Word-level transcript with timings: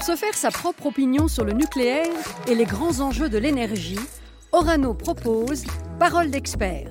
Pour 0.00 0.06
se 0.06 0.16
faire 0.16 0.32
sa 0.32 0.50
propre 0.50 0.86
opinion 0.86 1.28
sur 1.28 1.44
le 1.44 1.52
nucléaire 1.52 2.06
et 2.48 2.54
les 2.54 2.64
grands 2.64 3.00
enjeux 3.00 3.28
de 3.28 3.36
l'énergie, 3.36 3.98
Orano 4.50 4.94
propose 4.94 5.64
Parole 5.98 6.30
d'expert. 6.30 6.90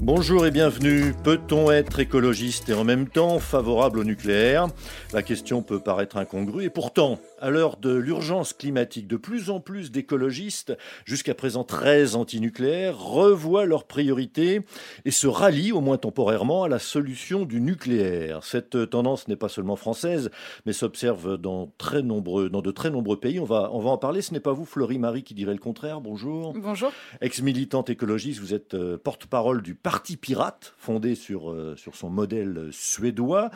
Bonjour 0.00 0.46
et 0.46 0.50
bienvenue. 0.50 1.12
Peut-on 1.22 1.70
être 1.70 1.98
écologiste 1.98 2.70
et 2.70 2.72
en 2.72 2.84
même 2.84 3.06
temps 3.06 3.38
favorable 3.38 3.98
au 3.98 4.04
nucléaire? 4.04 4.68
La 5.12 5.22
question 5.22 5.60
peut 5.60 5.80
paraître 5.80 6.16
incongrue 6.16 6.64
et 6.64 6.70
pourtant, 6.70 7.18
à 7.40 7.50
l'heure 7.50 7.76
de 7.76 7.94
l'urgence 7.94 8.52
climatique, 8.52 9.06
de 9.06 9.16
plus 9.16 9.50
en 9.50 9.60
plus 9.60 9.90
d'écologistes, 9.90 10.76
jusqu'à 11.04 11.34
présent 11.34 11.64
très 11.64 12.16
antinucléaires, 12.16 12.98
revoient 12.98 13.66
leurs 13.66 13.84
priorités 13.84 14.62
et 15.04 15.10
se 15.10 15.26
rallient, 15.26 15.72
au 15.72 15.80
moins 15.80 15.98
temporairement, 15.98 16.64
à 16.64 16.68
la 16.68 16.78
solution 16.78 17.44
du 17.44 17.60
nucléaire. 17.60 18.44
Cette 18.44 18.90
tendance 18.90 19.28
n'est 19.28 19.36
pas 19.36 19.48
seulement 19.48 19.76
française, 19.76 20.30
mais 20.66 20.72
s'observe 20.72 21.36
dans, 21.36 21.72
très 21.78 22.02
nombreux, 22.02 22.50
dans 22.50 22.62
de 22.62 22.70
très 22.70 22.90
nombreux 22.90 23.18
pays. 23.18 23.40
On 23.40 23.44
va, 23.44 23.70
on 23.72 23.80
va 23.80 23.90
en 23.90 23.98
parler. 23.98 24.22
Ce 24.22 24.32
n'est 24.32 24.40
pas 24.40 24.52
vous, 24.52 24.64
Florie 24.64 24.98
Marie, 24.98 25.22
qui 25.22 25.34
dirait 25.34 25.54
le 25.54 25.58
contraire. 25.58 26.00
Bonjour. 26.00 26.52
Bonjour. 26.54 26.92
Ex-militante 27.20 27.90
écologiste, 27.90 28.40
vous 28.40 28.54
êtes 28.54 28.74
euh, 28.74 28.98
porte-parole 28.98 29.62
du 29.62 29.74
Parti 29.74 30.16
Pirate, 30.16 30.74
fondé 30.78 31.14
sur, 31.14 31.50
euh, 31.50 31.76
sur 31.76 31.94
son 31.94 32.10
modèle 32.10 32.68
suédois 32.72 33.50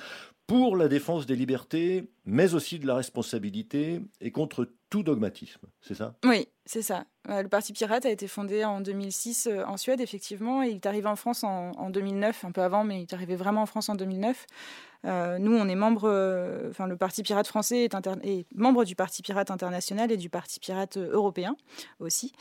pour 0.52 0.76
la 0.76 0.86
défense 0.86 1.24
des 1.24 1.34
libertés, 1.34 2.10
mais 2.26 2.52
aussi 2.52 2.78
de 2.78 2.86
la 2.86 2.94
responsabilité 2.94 4.02
et 4.20 4.32
contre 4.32 4.68
tout 4.90 5.02
dogmatisme. 5.02 5.62
C'est 5.80 5.94
ça? 5.94 6.14
Oui, 6.26 6.46
c'est 6.66 6.82
ça. 6.82 7.06
Euh, 7.30 7.42
le 7.42 7.48
Parti 7.48 7.72
Pirate 7.72 8.04
a 8.04 8.10
été 8.10 8.28
fondé 8.28 8.62
en 8.62 8.82
2006 8.82 9.46
euh, 9.50 9.64
en 9.64 9.78
Suède, 9.78 10.02
effectivement, 10.02 10.62
et 10.62 10.68
il 10.68 10.74
est 10.74 10.84
arrivé 10.84 11.06
en 11.06 11.16
France 11.16 11.42
en, 11.42 11.88
2009, 11.88 12.44
un 12.44 12.52
peu 12.52 12.60
avant, 12.60 12.84
mais 12.84 12.98
il 12.98 13.02
est 13.04 13.14
arrivé 13.14 13.34
vraiment 13.34 13.62
en 13.62 13.66
France 13.66 13.88
en 13.88 13.94
2009. 13.94 14.46
Euh, 15.06 15.38
nous, 15.38 15.56
on 15.56 15.66
est 15.70 15.74
membre, 15.74 16.68
enfin, 16.68 16.86
le 16.86 16.98
Parti 16.98 17.22
Pirate 17.22 17.46
français 17.46 17.88
est, 17.88 18.46
membre 18.54 18.84
du 18.84 18.94
Parti 18.94 19.22
Pirate 19.22 19.50
international 19.50 20.12
et 20.12 20.18
du 20.18 20.28
Parti 20.28 20.60
Pirate 20.60 20.98
européen 20.98 21.56
aussi. 21.98 22.34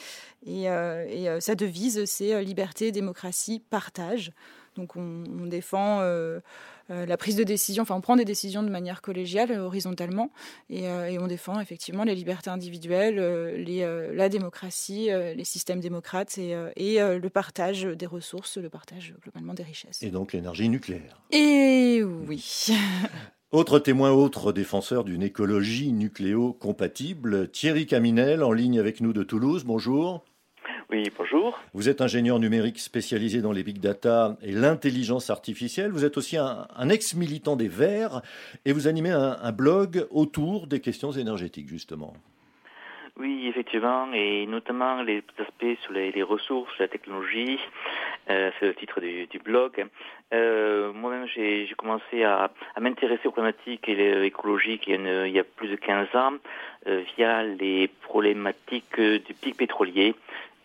Et, 0.45 0.63
et 0.63 1.29
sa 1.39 1.55
devise, 1.55 2.03
c'est 2.03 2.43
liberté, 2.43 2.91
démocratie, 2.91 3.61
partage. 3.69 4.33
Donc 4.81 4.95
on, 4.95 5.45
défend 5.45 5.99
euh, 6.01 6.39
euh, 6.89 7.05
la 7.05 7.15
prise 7.15 7.35
de 7.35 7.43
décision, 7.43 7.83
enfin 7.83 7.93
on 7.93 8.01
prend 8.01 8.15
des 8.15 8.25
décisions 8.25 8.63
de 8.63 8.69
manière 8.69 9.03
collégiale, 9.03 9.51
euh, 9.51 9.59
horizontalement, 9.59 10.31
et, 10.71 10.87
on 11.19 11.27
défend 11.27 11.59
effectivement 11.59 12.03
les 12.03 12.15
libertés 12.15 12.49
individuelles, 12.49 13.17
la 14.15 14.29
démocratie, 14.29 15.09
les 15.11 15.43
systèmes 15.43 15.79
démocrates 15.79 16.39
et, 16.39 16.55
le 16.55 17.29
partage 17.29 17.83
des 17.83 18.07
ressources, 18.07 18.57
le 18.57 18.69
partage 18.69 19.13
globalement 19.21 19.53
des 19.53 19.63
richesses. 19.63 20.01
Et 20.01 20.09
donc 20.09 20.33
l'énergie 20.33 20.67
nucléaire. 20.67 21.21
Et 21.29 22.01
oui. 22.03 22.69
Autre 23.51 23.79
témoin, 23.79 24.11
autre 24.11 24.53
défenseur 24.53 25.03
d'une 25.03 25.21
écologie 25.21 25.91
nucléo-compatible, 25.91 27.51
Thierry 27.51 27.85
Caminel, 27.85 28.43
en 28.43 28.53
ligne 28.53 28.79
avec 28.79 29.01
nous 29.01 29.11
de 29.11 29.23
Toulouse. 29.23 29.65
Bonjour. 29.65 30.23
Oui, 30.91 31.09
bonjour. 31.17 31.57
Vous 31.73 31.87
êtes 31.87 32.01
ingénieur 32.01 32.39
numérique 32.39 32.79
spécialisé 32.79 33.41
dans 33.41 33.53
les 33.53 33.63
big 33.63 33.79
data 33.79 34.35
et 34.43 34.51
l'intelligence 34.51 35.29
artificielle. 35.29 35.91
Vous 35.91 36.03
êtes 36.03 36.17
aussi 36.17 36.37
un, 36.37 36.89
ex-militant 36.89 37.55
des 37.55 37.69
Verts 37.69 38.21
et 38.65 38.73
vous 38.73 38.87
animez 38.87 39.11
un, 39.11 39.51
blog 39.51 40.05
autour 40.11 40.67
des 40.67 40.81
questions 40.81 41.11
énergétiques, 41.11 41.69
justement. 41.69 42.13
Oui, 43.17 43.47
effectivement, 43.47 44.11
et 44.13 44.45
notamment 44.47 45.01
les 45.01 45.23
aspects 45.37 45.79
sur 45.83 45.93
les, 45.93 46.23
ressources, 46.23 46.71
la 46.79 46.87
technologie, 46.87 47.59
euh, 48.29 48.51
c'est 48.59 48.65
le 48.65 48.73
titre 48.73 48.99
du, 48.99 49.39
blog. 49.39 49.85
Euh, 50.33 50.91
moi-même, 50.93 51.27
j'ai 51.27 51.69
commencé 51.77 52.23
à, 52.23 52.49
m'intéresser 52.79 53.27
aux 53.27 53.31
problématiques 53.31 53.87
écologiques 53.89 54.87
il 54.87 55.01
y, 55.01 55.07
a, 55.07 55.27
il 55.27 55.33
y 55.33 55.39
a 55.39 55.43
plus 55.43 55.67
de 55.67 55.75
15 55.75 56.15
ans 56.15 56.33
euh, 56.87 57.03
via 57.15 57.43
les 57.43 57.89
problématiques 58.01 58.99
du 58.99 59.33
pic 59.33 59.57
pétrolier 59.57 60.15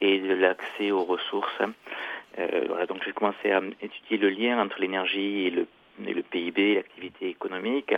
et 0.01 0.19
de 0.19 0.35
l'accès 0.35 0.91
aux 0.91 1.05
ressources. 1.05 1.63
Euh, 2.39 2.87
donc 2.87 3.03
j'ai 3.05 3.13
commencé 3.13 3.51
à 3.51 3.61
étudier 3.81 4.19
le 4.19 4.29
lien 4.29 4.61
entre 4.61 4.81
l'énergie 4.81 5.47
et 5.47 5.51
le, 5.51 6.23
PIB, 6.23 6.75
l'activité 6.75 7.29
économique. 7.29 7.95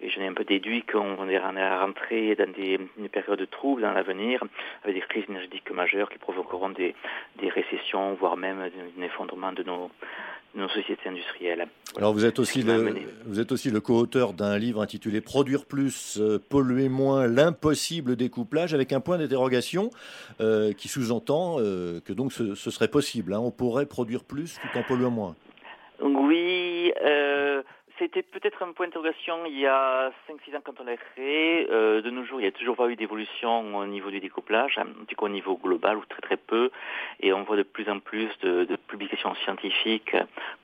Et 0.00 0.10
j'en 0.10 0.22
ai 0.22 0.26
un 0.26 0.34
peu 0.34 0.44
déduit 0.44 0.82
qu'on 0.82 1.28
est 1.28 1.38
rentrer 1.38 2.34
dans 2.34 2.50
des, 2.50 2.78
une 2.98 3.08
période 3.08 3.38
de 3.38 3.44
trouble 3.44 3.82
dans 3.82 3.92
l'avenir, 3.92 4.42
avec 4.82 4.96
des 4.96 5.00
crises 5.02 5.24
énergétiques 5.28 5.70
majeures 5.70 6.10
qui 6.10 6.18
provoqueront 6.18 6.70
des 6.70 6.94
récessions, 7.48 8.14
voire 8.14 8.36
même 8.36 8.60
un 8.60 9.02
effondrement 9.02 9.52
de 9.52 9.62
nos, 9.62 9.90
nos 10.54 10.68
sociétés 10.68 11.08
industrielles. 11.08 11.66
Alors 11.96 12.12
vous 12.12 12.24
êtes 12.24 12.38
aussi 12.38 12.62
le, 12.62 12.94
vous 13.26 13.40
êtes 13.40 13.52
aussi 13.52 13.70
le 13.70 13.80
co-auteur 13.80 14.32
d'un 14.32 14.58
livre 14.58 14.82
intitulé 14.82 15.20
Produire 15.20 15.64
plus, 15.64 16.18
euh, 16.20 16.38
polluer 16.48 16.88
moins, 16.88 17.26
l'impossible 17.26 18.16
découplage, 18.16 18.74
avec 18.74 18.92
un 18.92 19.00
point 19.00 19.18
d'interrogation 19.18 19.90
euh, 20.40 20.72
qui 20.72 20.88
sous-entend 20.88 21.56
euh, 21.58 22.00
que 22.04 22.12
donc 22.12 22.32
ce, 22.32 22.54
serait 22.54 22.88
possible. 22.88 23.34
Hein. 23.34 23.40
on 23.40 23.50
pourrait 23.50 23.86
produire 23.86 24.24
plus 24.24 24.58
tout 24.60 24.78
en 24.78 24.82
polluant 24.82 25.10
moins. 25.10 25.36
Oui. 26.00 26.92
C'était 27.98 28.22
peut-être 28.22 28.62
un 28.64 28.72
point 28.72 28.86
d'interrogation 28.86 29.46
il 29.46 29.56
y 29.56 29.66
a 29.66 30.10
5-6 30.28 30.56
ans 30.56 30.60
quand 30.64 30.80
on 30.80 30.84
l'a 30.84 30.96
créé. 30.96 31.68
Euh, 31.70 32.02
de 32.02 32.10
nos 32.10 32.24
jours, 32.24 32.40
il 32.40 32.42
n'y 32.42 32.48
a 32.48 32.52
toujours 32.52 32.74
pas 32.74 32.88
eu 32.88 32.96
d'évolution 32.96 33.76
au 33.76 33.86
niveau 33.86 34.10
du 34.10 34.18
découplage, 34.18 34.78
en 34.78 35.04
tout 35.06 35.24
au 35.24 35.28
niveau 35.28 35.56
global 35.56 35.98
ou 35.98 36.04
très 36.04 36.20
très 36.20 36.36
peu. 36.36 36.70
Et 37.20 37.32
on 37.32 37.44
voit 37.44 37.56
de 37.56 37.62
plus 37.62 37.88
en 37.88 38.00
plus 38.00 38.28
de, 38.42 38.64
de 38.64 38.76
publications 38.76 39.34
scientifiques 39.36 40.16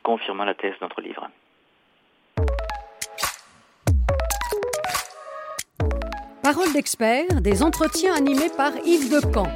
confirmant 0.02 0.44
la 0.44 0.54
thèse 0.54 0.72
de 0.72 0.78
notre 0.84 1.00
livre. 1.00 1.28
Parole 6.42 6.72
d'expert, 6.72 7.40
des 7.40 7.62
entretiens 7.62 8.14
animés 8.14 8.50
par 8.56 8.72
Yves 8.84 9.08
Decamp. 9.08 9.52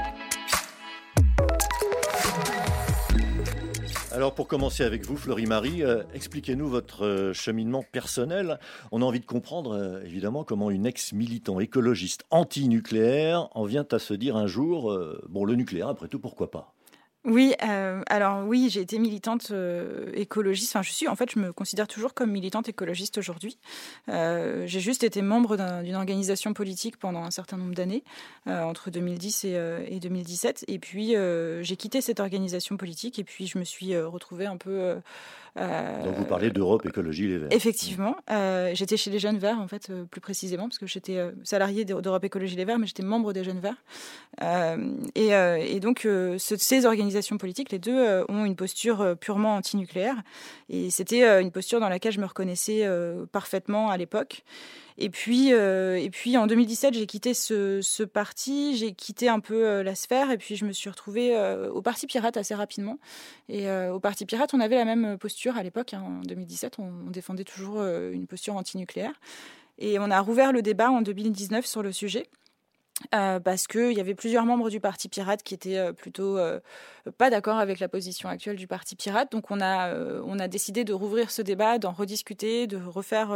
Alors 4.14 4.32
pour 4.32 4.46
commencer 4.46 4.84
avec 4.84 5.04
vous, 5.04 5.16
Florie-Marie, 5.16 5.82
euh, 5.82 6.04
expliquez-nous 6.14 6.68
votre 6.68 7.04
euh, 7.04 7.32
cheminement 7.32 7.82
personnel. 7.82 8.60
On 8.92 9.02
a 9.02 9.04
envie 9.04 9.18
de 9.18 9.26
comprendre 9.26 9.72
euh, 9.72 10.04
évidemment 10.04 10.44
comment 10.44 10.70
une 10.70 10.86
ex-militant 10.86 11.58
écologiste 11.58 12.22
anti-nucléaire 12.30 13.48
en 13.56 13.64
vient 13.64 13.84
à 13.90 13.98
se 13.98 14.14
dire 14.14 14.36
un 14.36 14.46
jour, 14.46 14.96
bon 15.28 15.44
le 15.44 15.56
nucléaire 15.56 15.88
après 15.88 16.06
tout, 16.06 16.20
pourquoi 16.20 16.48
pas? 16.52 16.73
Oui, 17.24 17.54
euh, 17.62 18.02
alors 18.08 18.46
oui, 18.46 18.68
j'ai 18.70 18.82
été 18.82 18.98
militante 18.98 19.48
euh, 19.50 20.10
écologiste. 20.12 20.76
Enfin, 20.76 20.82
je 20.82 20.92
suis, 20.92 21.08
en 21.08 21.16
fait, 21.16 21.30
je 21.30 21.38
me 21.38 21.54
considère 21.54 21.88
toujours 21.88 22.12
comme 22.12 22.30
militante 22.30 22.68
écologiste 22.68 23.16
aujourd'hui. 23.16 23.56
Euh, 24.10 24.66
j'ai 24.66 24.80
juste 24.80 25.04
été 25.04 25.22
membre 25.22 25.56
d'une 25.82 25.94
organisation 25.94 26.52
politique 26.52 26.98
pendant 26.98 27.22
un 27.22 27.30
certain 27.30 27.56
nombre 27.56 27.74
d'années, 27.74 28.04
entre 28.46 28.90
2010 28.90 29.44
et, 29.44 29.58
et, 29.88 30.00
2017. 30.00 30.66
Et 30.68 30.78
puis, 30.78 31.14
j'ai 31.62 31.76
quitté 31.76 32.02
cette 32.02 32.20
organisation 32.20 32.76
politique 32.76 33.18
et 33.18 33.24
puis 33.24 33.46
je 33.46 33.58
me 33.58 33.64
suis 33.64 33.96
retrouvée 33.98 34.46
un 34.46 34.58
peu 34.58 34.70
euh, 34.70 34.96
Donc 35.56 36.14
vous 36.16 36.24
parlez 36.24 36.50
d'Europe 36.50 36.84
Écologie 36.86 37.28
Les 37.28 37.38
Verts. 37.38 37.48
Effectivement. 37.52 38.16
Euh, 38.30 38.72
j'étais 38.74 38.96
chez 38.96 39.10
les 39.10 39.18
Jeunes 39.18 39.38
Verts, 39.38 39.60
en 39.60 39.68
fait, 39.68 39.88
euh, 39.90 40.04
plus 40.04 40.20
précisément, 40.20 40.64
parce 40.68 40.78
que 40.78 40.86
j'étais 40.86 41.18
salarié 41.44 41.84
d'Europe 41.84 42.24
Écologie 42.24 42.56
Les 42.56 42.64
Verts, 42.64 42.78
mais 42.78 42.86
j'étais 42.86 43.02
membre 43.02 43.32
des 43.32 43.44
Jeunes 43.44 43.60
Verts. 43.60 43.82
Et, 45.14 45.28
et, 45.28 45.80
donc, 45.80 46.08
ces 46.38 46.86
organisations 46.86 47.38
politiques, 47.38 47.70
les 47.70 47.78
deux, 47.78 48.24
ont 48.28 48.44
une 48.44 48.56
posture 48.56 49.16
purement 49.18 49.56
antinucléaire. 49.56 50.16
Et 50.68 50.90
c'était 50.90 51.40
une 51.40 51.50
posture 51.50 51.80
dans 51.80 51.88
laquelle 51.88 52.12
je 52.12 52.20
me 52.20 52.26
reconnaissais 52.26 52.88
parfaitement 53.32 53.90
à 53.90 53.96
l'époque. 53.96 54.42
Et 54.96 55.10
puis, 55.10 55.52
euh, 55.52 55.96
et 55.96 56.08
puis 56.08 56.36
en 56.36 56.46
2017, 56.46 56.94
j'ai 56.94 57.06
quitté 57.06 57.34
ce, 57.34 58.04
parti, 58.04 58.76
j'ai 58.76 58.92
quitté 58.92 59.28
un 59.28 59.40
peu 59.40 59.66
euh, 59.66 59.82
la 59.82 59.96
sphère, 59.96 60.30
et 60.30 60.38
puis 60.38 60.54
je 60.54 60.64
me 60.64 60.72
suis 60.72 60.88
retrouvée 60.88 61.36
euh, 61.36 61.68
au 61.70 61.82
Parti 61.82 62.06
Pirate 62.06 62.36
assez 62.36 62.54
rapidement. 62.54 62.98
Et 63.48 63.70
au 63.70 63.98
Parti 64.00 64.24
Pirate, 64.24 64.54
on 64.54 64.60
avait 64.60 64.76
la 64.76 64.84
même 64.84 65.18
posture 65.18 65.56
à 65.56 65.62
l'époque. 65.62 65.94
Hein, 65.94 66.04
en 66.06 66.20
2017, 66.22 66.78
on, 66.78 66.90
on 67.06 67.10
défendait 67.10 67.44
toujours 67.44 67.82
une 67.82 68.26
posture 68.26 68.56
antinucléaire. 68.56 69.12
Et 69.78 69.98
on 69.98 70.10
a 70.10 70.20
rouvert 70.20 70.52
le 70.52 70.62
débat 70.62 70.90
en 70.90 71.02
2019 71.02 71.66
sur 71.66 71.82
le 71.82 71.92
sujet. 71.92 72.26
Euh, 73.14 73.40
parce 73.40 73.66
qu'il 73.66 73.92
y 73.92 74.00
avait 74.00 74.14
plusieurs 74.14 74.46
membres 74.46 74.70
du 74.70 74.80
Parti 74.80 75.08
Pirate 75.08 75.42
qui 75.42 75.54
étaient 75.54 75.78
euh, 75.78 75.92
plutôt 75.92 76.38
euh, 76.38 76.60
pas 77.18 77.28
d'accord 77.28 77.58
avec 77.58 77.80
la 77.80 77.88
position 77.88 78.28
actuelle 78.28 78.56
du 78.56 78.66
Parti 78.66 78.94
Pirate. 78.96 79.32
Donc 79.32 79.50
on 79.50 79.60
a, 79.60 79.94
on 80.24 80.38
a 80.38 80.48
décidé 80.48 80.84
de 80.84 80.92
rouvrir 80.92 81.30
ce 81.30 81.42
débat, 81.42 81.78
d'en 81.78 81.92
rediscuter, 81.92 82.66
de 82.66 82.78
refaire, 82.78 83.28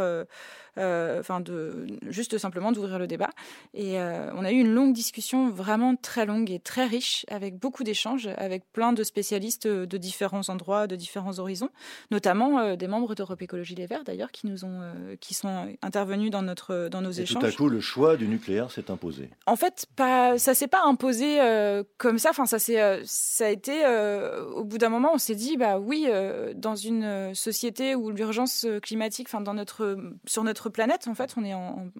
enfin 0.75 1.39
de 1.39 1.85
juste 2.07 2.39
simplement 2.39 2.71
d'ouvrir 2.71 2.97
le 2.97 3.05
débat. 3.05 3.29
Et 3.75 3.99
on 3.99 4.43
a 4.43 4.51
eu 4.51 4.55
une 4.55 4.73
longue 4.73 4.93
discussion, 4.93 5.51
vraiment 5.51 5.95
très 5.95 6.25
longue 6.25 6.49
et 6.49 6.59
très 6.59 6.87
riche, 6.87 7.27
avec 7.29 7.59
beaucoup 7.59 7.83
d'échanges, 7.83 8.27
avec 8.37 8.63
plein 8.73 8.91
de 8.91 9.03
spécialistes 9.03 9.67
de 9.67 9.97
différents 9.97 10.49
endroits, 10.49 10.87
de 10.87 10.95
différents 10.95 11.37
horizons, 11.37 11.69
notamment 12.09 12.75
des 12.75 12.87
membres 12.87 13.13
d'Europe 13.13 13.43
Écologie 13.43 13.75
Les 13.75 13.85
Verts 13.85 14.03
d'ailleurs, 14.03 14.31
qui 14.31 14.47
nous 14.47 14.65
ont, 14.65 14.81
qui 15.19 15.35
sont 15.35 15.67
intervenus 15.83 16.31
dans 16.31 16.41
notre, 16.41 16.87
dans 16.89 17.01
nos 17.01 17.11
et 17.11 17.21
échanges. 17.21 17.39
Tout 17.39 17.45
à 17.45 17.51
coup, 17.51 17.69
le 17.69 17.81
choix 17.81 18.17
du 18.17 18.27
nucléaire 18.27 18.71
s'est 18.71 18.89
imposé. 18.89 19.29
En 19.49 19.55
fait, 19.55 19.87
pas, 19.95 20.37
ça 20.37 20.53
s'est 20.53 20.67
pas 20.67 20.83
imposé 20.83 21.41
euh, 21.41 21.83
comme 21.97 22.19
ça. 22.19 22.29
Enfin, 22.29 22.45
ça 22.45 22.57
euh, 22.69 23.01
ça 23.03 23.47
a 23.47 23.49
été. 23.49 23.83
Euh, 23.83 24.45
au 24.51 24.63
bout 24.63 24.77
d'un 24.77 24.89
moment, 24.89 25.11
on 25.13 25.17
s'est 25.17 25.35
dit, 25.35 25.57
bah 25.57 25.79
oui, 25.79 26.07
dans 26.55 26.75
une 26.75 27.33
société 27.33 27.95
où 27.95 28.11
l'urgence 28.11 28.67
climatique, 28.83 29.27
enfin, 29.29 29.41
dans 29.41 29.53
notre, 29.53 29.97
sur 30.27 30.43
notre 30.43 30.69
planète, 30.69 31.07
en 31.07 31.15
fait, 31.15 31.33
on 31.37 31.43
est 31.43 31.53
en 31.53 31.91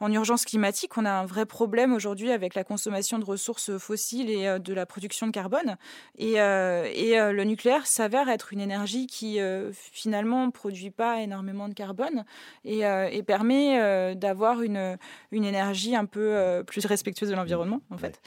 urgence 0.00 0.44
climatique. 0.44 0.96
On 0.96 1.04
a 1.04 1.10
un 1.10 1.26
vrai 1.26 1.46
problème 1.46 1.92
aujourd'hui 1.92 2.30
avec 2.30 2.54
la 2.54 2.64
consommation 2.64 3.18
de 3.18 3.24
ressources 3.24 3.76
fossiles 3.78 4.30
et 4.30 4.46
euh, 4.46 4.58
de 4.58 4.72
la 4.72 4.86
production 4.86 5.26
de 5.26 5.32
carbone. 5.32 5.76
Et, 6.18 6.40
euh, 6.40 6.88
et 6.92 7.18
euh, 7.18 7.32
le 7.32 7.44
nucléaire 7.44 7.86
s'avère 7.86 8.28
être 8.28 8.52
une 8.52 8.60
énergie 8.60 9.06
qui 9.06 9.38
finalement 9.72 10.50
produit 10.50 10.90
pas 10.90 11.20
énormément 11.20 11.68
de 11.68 11.74
carbone 11.74 12.24
et, 12.64 12.80
et 12.80 13.22
permet 13.22 14.14
d'avoir 14.14 14.62
une, 14.62 14.96
une 15.32 15.44
énergie 15.44 15.96
un 15.96 16.04
peu 16.04 16.62
plus 16.66 16.84
respectueuse 16.86 17.28
de 17.28 17.34
l'environnement 17.34 17.80
en 17.90 17.98
fait. 17.98 18.20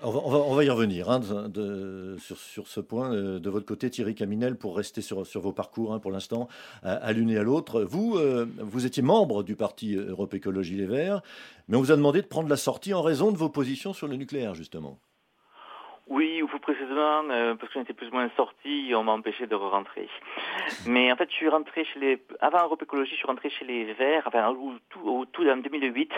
On 0.00 0.10
va, 0.12 0.20
on 0.20 0.54
va, 0.54 0.62
y 0.62 0.70
revenir 0.70 1.10
hein, 1.10 1.20
sur, 2.18 2.68
ce 2.68 2.80
point 2.80 3.12
euh, 3.12 3.40
de 3.40 3.50
votre 3.50 3.66
côté, 3.66 3.90
Thierry 3.90 4.14
Caminel, 4.14 4.56
pour 4.56 4.76
rester 4.76 5.00
sur, 5.00 5.24
vos 5.24 5.52
parcours 5.52 5.92
hein, 5.92 5.98
pour 5.98 6.12
l'instant, 6.12 6.46
à, 6.84 7.12
l'une 7.12 7.30
et 7.30 7.36
à 7.36 7.42
l'autre. 7.42 7.82
Vous, 7.82 8.16
euh, 8.16 8.46
vous 8.58 8.86
étiez 8.86 9.02
membre 9.02 9.42
du 9.42 9.56
parti 9.56 9.96
Europe 9.96 10.34
Écologie 10.34 10.76
Les 10.76 10.86
Verts, 10.86 11.20
mais 11.66 11.76
on 11.76 11.80
vous 11.80 11.90
a 11.90 11.96
demandé 11.96 12.22
de 12.22 12.28
prendre 12.28 12.48
la 12.48 12.56
sortie 12.56 12.94
en 12.94 13.02
raison 13.02 13.32
de 13.32 13.36
vos 13.36 13.48
positions 13.48 13.92
sur 13.92 14.06
le 14.06 14.14
nucléaire, 14.14 14.54
justement. 14.54 15.00
Oui, 16.10 16.40
ou 16.40 16.46
plus 16.46 16.58
précisément, 16.58 17.24
euh, 17.30 17.54
parce 17.54 17.70
que 17.70 17.80
j'étais 17.80 17.92
plus 17.92 18.08
ou 18.08 18.12
moins 18.12 18.30
sorti, 18.34 18.92
on 18.94 19.04
m'a 19.04 19.12
empêché 19.12 19.46
de 19.46 19.54
re-rentrer. 19.54 20.08
Mais 20.86 21.12
en 21.12 21.16
fait, 21.16 21.28
je 21.30 21.34
suis 21.34 21.48
rentré 21.48 21.84
chez 21.84 22.00
les... 22.00 22.22
Avant 22.40 22.64
Europe 22.64 22.82
Écologie, 22.82 23.10
je 23.10 23.16
suis 23.16 23.26
rentré 23.26 23.50
chez 23.50 23.66
les 23.66 23.92
Verts, 23.92 24.22
enfin, 24.26 24.48
au 24.48 24.72
tout, 24.88 25.06
au 25.06 25.26
tout 25.26 25.46
en 25.46 25.58
2008. 25.58 26.10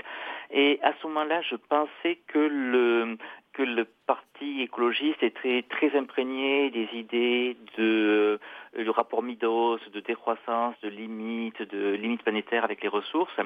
Et 0.52 0.78
à 0.84 0.92
ce 1.00 1.06
moment-là, 1.08 1.42
je 1.42 1.56
pensais 1.56 2.20
que 2.28 2.38
le, 2.38 3.16
que 3.60 3.64
le 3.64 3.86
parti 4.06 4.62
écologiste 4.62 5.22
était 5.22 5.62
très 5.68 5.94
imprégné 5.94 6.70
des 6.70 6.88
idées 6.94 7.58
de 7.76 8.38
euh, 8.78 8.82
le 8.82 8.90
rapport 8.90 9.22
Midos, 9.22 9.78
de 9.92 10.00
décroissance, 10.00 10.74
de 10.82 10.88
limites, 10.88 11.60
de 11.70 11.90
limites 11.90 12.22
planétaires 12.22 12.64
avec 12.64 12.82
les 12.82 12.88
ressources. 12.88 13.38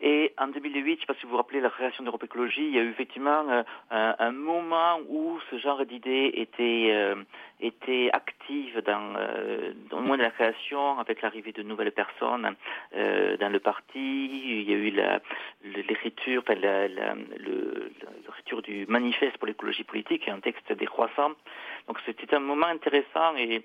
Et 0.00 0.32
en 0.38 0.48
2008, 0.48 0.84
je 0.84 0.90
ne 0.90 0.96
sais 1.00 1.06
pas 1.06 1.14
si 1.14 1.24
vous 1.24 1.30
vous 1.30 1.36
rappelez 1.36 1.60
la 1.60 1.70
création 1.70 2.04
d'Europe 2.04 2.24
Écologie, 2.24 2.66
il 2.66 2.74
y 2.74 2.78
a 2.78 2.82
eu 2.82 2.90
effectivement 2.90 3.48
euh, 3.48 3.62
un, 3.90 4.32
moment 4.32 4.98
où 5.08 5.38
ce 5.50 5.58
genre 5.58 5.84
d'idées 5.86 6.32
était, 6.34 6.88
euh, 6.90 7.14
était 7.60 8.10
active 8.12 8.82
dans, 8.84 9.14
euh, 9.16 9.72
au 9.92 10.00
moins 10.00 10.16
de 10.16 10.22
la 10.22 10.30
création, 10.30 10.98
avec 10.98 11.22
l'arrivée 11.22 11.52
de 11.52 11.62
nouvelles 11.62 11.92
personnes 11.92 12.56
dans 12.92 13.52
le 13.52 13.60
parti. 13.60 13.82
Il 13.94 14.68
y 14.68 14.72
a 14.72 14.76
eu 14.76 14.90
l'écriture, 15.86 16.42
enfin, 16.46 16.58
l'écriture 16.60 18.62
du 18.62 18.86
manifeste 18.86 19.38
pour 19.38 19.46
l'écologie 19.46 19.84
politique, 19.84 20.28
un 20.28 20.40
texte 20.40 20.72
décroissant. 20.72 21.32
Donc 21.86 21.98
c'était 22.04 22.34
un 22.34 22.40
moment 22.40 22.66
intéressant 22.66 23.36
et 23.36 23.64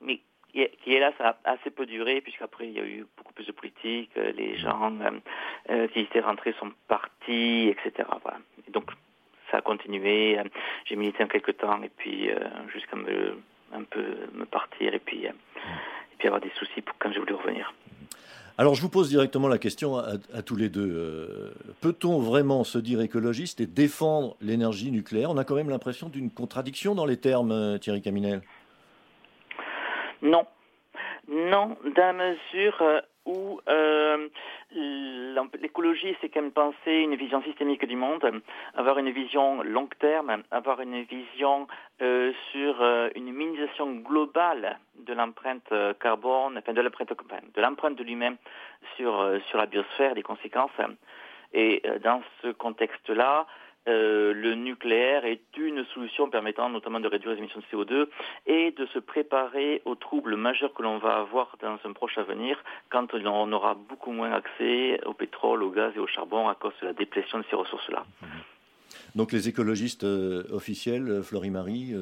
mais 0.00 0.20
qui, 0.54 0.94
est 0.94 1.00
là, 1.00 1.12
ça 1.18 1.36
a 1.44 1.52
assez 1.52 1.70
peu 1.70 1.86
duré, 1.86 2.20
puisqu'après, 2.20 2.66
il 2.68 2.72
y 2.72 2.80
a 2.80 2.84
eu 2.84 3.06
beaucoup 3.16 3.32
plus 3.32 3.46
de 3.46 3.52
politique, 3.52 4.10
euh, 4.16 4.32
les 4.32 4.56
gens 4.56 4.92
euh, 5.00 5.10
euh, 5.70 5.88
qui 5.88 6.00
étaient 6.00 6.20
rentrés 6.20 6.54
sont 6.60 6.70
partis, 6.86 7.68
etc. 7.68 8.08
Voilà. 8.22 8.38
donc, 8.72 8.84
ça 9.50 9.58
a 9.58 9.60
continué. 9.60 10.40
J'ai 10.86 10.96
milité 10.96 11.22
un 11.22 11.26
quelques 11.26 11.56
temps, 11.58 11.82
et 11.82 11.90
puis 11.96 12.30
jusqu'à 12.72 12.96
me, 12.96 13.38
un 13.72 13.82
peu 13.82 14.04
me 14.32 14.46
partir, 14.46 14.94
et 14.94 14.98
puis, 14.98 15.26
et 15.26 16.16
puis 16.18 16.28
avoir 16.28 16.40
des 16.40 16.50
soucis 16.58 16.80
pour 16.80 16.96
quand 16.98 17.12
j'ai 17.12 17.20
voulu 17.20 17.34
revenir. 17.34 17.72
Alors 18.56 18.74
je 18.74 18.82
vous 18.82 18.88
pose 18.88 19.08
directement 19.08 19.48
la 19.48 19.58
question 19.58 19.96
à, 19.96 20.14
à 20.32 20.42
tous 20.42 20.56
les 20.56 20.70
deux. 20.70 21.52
Peut-on 21.80 22.20
vraiment 22.20 22.64
se 22.64 22.78
dire 22.78 23.00
écologiste 23.00 23.60
et 23.60 23.66
défendre 23.66 24.36
l'énergie 24.40 24.90
nucléaire? 24.90 25.30
On 25.30 25.36
a 25.36 25.44
quand 25.44 25.56
même 25.56 25.70
l'impression 25.70 26.08
d'une 26.08 26.30
contradiction 26.30 26.94
dans 26.94 27.06
les 27.06 27.18
termes, 27.18 27.78
Thierry 27.80 28.00
Caminel. 28.00 28.42
Non. 30.22 30.46
Non, 31.28 31.76
dans 31.96 32.02
la 32.02 32.12
mesure 32.12 32.76
euh, 32.82 33.00
où 33.24 33.58
euh, 33.68 34.28
l'écologie, 35.60 36.14
c'est 36.20 36.28
quand 36.28 36.42
même 36.42 36.52
penser 36.52 36.92
une 36.92 37.16
vision 37.16 37.42
systémique 37.42 37.86
du 37.86 37.96
monde, 37.96 38.42
avoir 38.74 38.98
une 38.98 39.10
vision 39.10 39.62
long 39.62 39.88
terme, 39.98 40.42
avoir 40.50 40.80
une 40.80 41.02
vision 41.02 41.66
euh, 42.02 42.32
sur 42.52 42.82
une 43.14 43.32
minimisation 43.32 43.90
globale 43.96 44.78
de 44.98 45.14
l'empreinte 45.14 45.72
carbone, 46.00 46.58
enfin 46.58 46.74
de 46.74 46.80
l'empreinte 46.82 47.12
de 47.54 47.62
l'empreinte 47.62 47.96
de 47.96 48.04
l'humain 48.04 48.34
sur 48.96 49.40
sur 49.48 49.58
la 49.58 49.66
biosphère, 49.66 50.14
des 50.14 50.22
conséquences. 50.22 50.70
Et 51.54 51.82
dans 52.02 52.22
ce 52.42 52.48
contexte-là, 52.48 53.46
euh, 53.86 54.32
le 54.32 54.54
nucléaire 54.54 55.24
est 55.24 55.42
une 55.56 55.84
solution 55.92 56.30
permettant 56.30 56.70
notamment 56.70 57.00
de 57.00 57.08
réduire 57.08 57.32
les 57.32 57.38
émissions 57.38 57.60
de 57.60 57.76
CO2 57.76 58.06
et 58.46 58.70
de 58.72 58.86
se 58.86 58.98
préparer 58.98 59.82
aux 59.84 59.94
troubles 59.94 60.36
majeurs 60.36 60.72
que 60.72 60.82
l'on 60.82 60.98
va 60.98 61.18
avoir 61.18 61.56
dans 61.60 61.78
un 61.84 61.92
proche 61.92 62.16
avenir 62.16 62.62
quand 62.90 63.12
on 63.12 63.52
aura 63.52 63.74
beaucoup 63.74 64.12
moins 64.12 64.32
accès 64.32 65.00
au 65.04 65.12
pétrole, 65.12 65.62
au 65.62 65.70
gaz 65.70 65.92
et 65.96 65.98
au 65.98 66.06
charbon 66.06 66.48
à 66.48 66.54
cause 66.54 66.72
de 66.80 66.86
la 66.86 66.92
déplétion 66.94 67.38
de 67.38 67.44
ces 67.50 67.56
ressources-là. 67.56 68.04
Donc 69.14 69.32
les 69.32 69.48
écologistes 69.48 70.04
euh, 70.04 70.44
officiels, 70.50 71.08
euh, 71.08 71.22
Florie-Marie, 71.22 71.94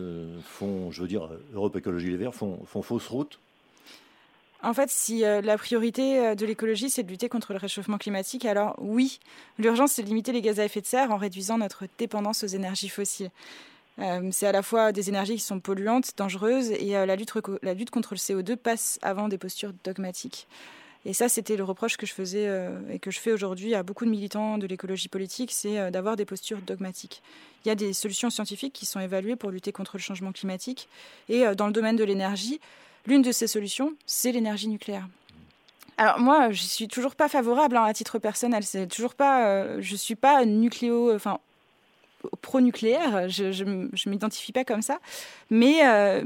font, 0.45 0.91
je 0.91 1.03
veux 1.03 1.09
dire, 1.09 1.29
Europe 1.53 1.77
Écologie 1.77 2.11
Les 2.11 2.17
Verts, 2.17 2.35
font 2.35 2.83
fausse 2.83 3.09
route 3.09 3.41
en 4.63 4.75
fait, 4.75 4.91
si 4.91 5.25
euh, 5.25 5.41
la 5.41 5.59
priorité 5.59 6.19
euh, 6.19 6.35
de 6.37 6.47
l'écologie, 6.47 6.89
c'est 6.89 7.03
de 7.03 7.11
lutter 7.11 7.29
contre 7.29 7.53
le 7.53 7.59
réchauffement 7.59 7.99
climatique, 7.99 8.45
alors 8.45 8.77
oui, 8.79 9.19
l'urgence, 9.59 9.93
c'est 9.93 10.03
de 10.03 10.09
limiter 10.09 10.31
les 10.31 10.41
gaz 10.41 10.61
à 10.61 10.65
effet 10.65 10.81
de 10.81 10.87
serre 10.87 11.11
en 11.11 11.17
réduisant 11.17 11.59
notre 11.59 11.85
dépendance 11.99 12.45
aux 12.45 12.49
énergies 12.49 12.89
fossiles. 12.89 13.31
Euh, 13.99 14.29
c'est 14.31 14.47
à 14.47 14.53
la 14.53 14.63
fois 14.63 14.93
des 14.93 15.09
énergies 15.09 15.35
qui 15.35 15.41
sont 15.41 15.59
polluantes, 15.59 16.13
dangereuses, 16.17 16.71
et 16.71 16.93
la, 16.93 17.17
lutte, 17.17 17.33
la 17.63 17.75
lutte 17.75 17.91
contre 17.91 18.15
le 18.15 18.19
CO2 18.19 18.57
passe 18.57 19.01
avant 19.03 19.29
des 19.29 19.37
postures 19.37 19.73
dogmatiques. 19.85 20.47
Et 21.05 21.13
ça, 21.13 21.29
c'était 21.29 21.57
le 21.57 21.65
reproche 21.65 21.97
que 21.97 22.07
je 22.07 22.15
faisais 22.15 22.49
et 22.89 23.01
que 23.01 23.11
je 23.11 23.19
fais 23.19 23.33
aujourd'hui 23.33 23.75
à 23.75 23.83
beaucoup 23.83 24.05
de 24.05 24.11
militants 24.11 24.57
de 24.57 24.69
l'écologie 24.69 25.09
politique, 25.09 25.51
c'est 25.51 25.91
d'avoir 25.91 26.15
des 26.15 26.25
postures 26.25 26.59
dogmatiques. 26.59 27.23
Il 27.65 27.69
y 27.69 27.71
a 27.73 27.75
des 27.75 27.93
solutions 27.93 28.31
scientifiques 28.31 28.73
qui 28.73 28.87
sont 28.87 29.01
évaluées 29.01 29.35
pour 29.35 29.51
lutter 29.51 29.73
contre 29.73 29.97
le 29.97 30.01
changement 30.01 30.31
climatique. 30.31 30.89
Et 31.29 31.45
dans 31.57 31.67
le 31.67 31.73
domaine 31.73 31.97
de 31.97 32.05
l'énergie, 32.05 32.61
L'une 33.07 33.23
de 33.23 33.33
ces 33.33 33.47
solutions, 33.47 33.95
c'est 34.07 34.33
l'énergie 34.33 34.69
nucléaire. 34.69 35.09
Alors 35.99 36.19
moi, 36.19 36.51
je 36.51 36.63
suis 36.63 36.89
toujours 36.89 37.15
pas 37.15 37.29
favorable 37.29 37.77
hein, 37.77 37.85
à 37.85 37.93
titre 37.93 38.19
personnel. 38.19 38.63
C'est 38.63 38.87
toujours 38.87 39.15
euh, 39.21 39.83
suis 39.83 40.15
pas 40.15 40.45
nucléo, 40.45 41.15
enfin 41.15 41.39
pro-nucléaire. 42.41 43.29
Je, 43.29 43.51
je, 43.51 44.09
m'identifie 44.09 44.53
pas 44.53 44.65
comme 44.65 44.83
ça, 44.83 45.01
mais 45.51 45.85
euh, 45.85 46.23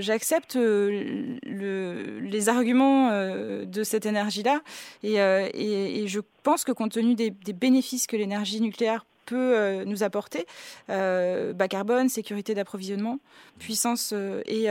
j'accepte 0.00 0.54
euh, 0.56 1.38
les 1.44 2.48
arguments 2.48 3.10
de 3.10 3.82
cette 3.82 4.06
énergie-là 4.06 4.60
et, 5.02 5.16
et, 5.16 6.06
je 6.06 6.20
pense 6.44 6.64
que 6.64 6.72
compte 6.72 6.92
tenu 6.92 7.14
des 7.14 7.30
bénéfices 7.30 8.06
que 8.06 8.16
l'énergie 8.16 8.60
nucléaire 8.60 9.04
peut 9.28 9.54
euh, 9.54 9.84
nous 9.84 10.02
apporter. 10.02 10.46
Euh, 10.88 11.52
bas 11.52 11.68
carbone, 11.68 12.08
sécurité 12.08 12.54
d'approvisionnement, 12.54 13.18
puissance 13.58 14.12
euh, 14.14 14.42
et 14.46 14.68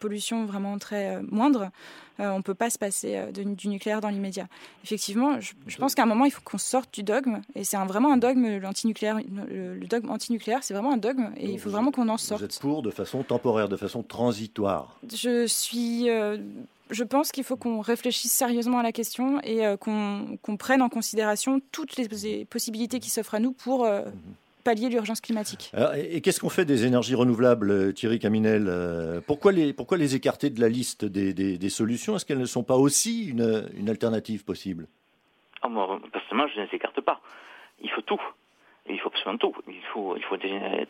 pollution 0.00 0.44
vraiment 0.44 0.78
très 0.78 1.22
moindre. 1.22 1.70
on 2.18 2.38
ne 2.38 2.42
peut 2.42 2.54
pas 2.54 2.70
se 2.70 2.78
passer 2.78 3.26
du 3.32 3.68
nucléaire 3.68 4.00
dans 4.00 4.08
l'immédiat. 4.08 4.48
Effectivement, 4.84 5.40
je, 5.40 5.76
pense 5.76 5.94
qu'à 5.94 6.02
un 6.02 6.06
moment, 6.06 6.24
il 6.24 6.30
faut 6.30 6.42
qu'on 6.42 6.58
sorte 6.58 6.92
du 6.92 7.02
dogme. 7.02 7.40
Et 7.54 7.64
c'est 7.64 7.76
vraiment 7.76 8.12
un 8.12 8.16
dogme, 8.16 8.58
l'antinucléaire. 8.58 9.18
Le, 9.48 9.74
le, 9.74 9.86
dogme 9.86 10.10
antinucléaire, 10.10 10.62
c'est 10.62 10.74
vraiment 10.74 10.92
un 10.92 10.96
dogme. 10.98 11.30
Et 11.36 11.50
il 11.50 11.58
faut 11.58 11.70
vraiment 11.70 11.92
qu'on 11.92 12.08
en 12.08 12.18
sorte. 12.18 12.40
Vous 12.40 12.46
êtes 12.46 12.58
pour 12.58 12.82
de 12.82 12.90
façon 12.90 13.22
temporaire, 13.22 13.68
de 13.68 13.76
façon 13.76 14.02
transitoire 14.02 14.98
Je 15.12 15.46
suis 15.46 16.08
je 16.90 17.04
pense 17.04 17.32
qu'il 17.32 17.44
faut 17.44 17.56
qu'on 17.56 17.80
réfléchisse 17.80 18.32
sérieusement 18.32 18.78
à 18.78 18.82
la 18.82 18.92
question 18.92 19.40
et 19.42 19.66
euh, 19.66 19.76
qu'on 19.76 20.56
prenne 20.56 20.82
en 20.82 20.88
considération 20.88 21.60
toutes 21.72 21.96
les 21.96 22.44
possibilités 22.44 23.00
qui 23.00 23.10
s'offrent 23.10 23.34
à 23.34 23.40
nous 23.40 23.52
pour 23.52 23.84
euh, 23.84 24.02
pallier 24.64 24.88
l'urgence 24.88 25.20
climatique. 25.20 25.72
et, 25.96 26.20
qu'est-ce 26.20 26.40
qu'on 26.40 26.48
fait 26.48 26.64
des 26.64 26.86
énergies 26.86 27.14
renouvelables, 27.14 27.70
euh, 27.70 27.92
Thierry 27.92 28.18
Caminel 28.18 28.70
pourquoi 29.26 29.52
les, 29.52 29.72
pourquoi 29.72 29.98
les 29.98 30.14
écarter 30.14 30.50
de 30.50 30.60
la 30.60 30.68
liste 30.68 31.04
des, 31.04 31.70
solutions? 31.70 32.16
Est-ce 32.16 32.24
qu'elles 32.24 32.38
ne 32.38 32.44
sont 32.44 32.64
pas 32.64 32.76
aussi 32.76 33.26
une, 33.26 33.68
une 33.76 33.88
alternative 33.88 34.44
possible? 34.44 34.86
Ah, 35.62 35.68
Moi, 35.68 36.00
personnellement, 36.12 36.48
je 36.54 36.60
ne 36.60 36.66
les 36.66 36.74
écarte 36.74 37.00
pas. 37.00 37.20
Il 37.80 37.90
faut 37.90 38.02
tout 38.02 38.20
il 38.88 39.00
faut 39.00 39.08
absolument 39.08 39.38
tout. 39.38 39.54
Il 39.68 39.82
faut, 39.92 40.16
il 40.16 40.24
faut 40.24 40.36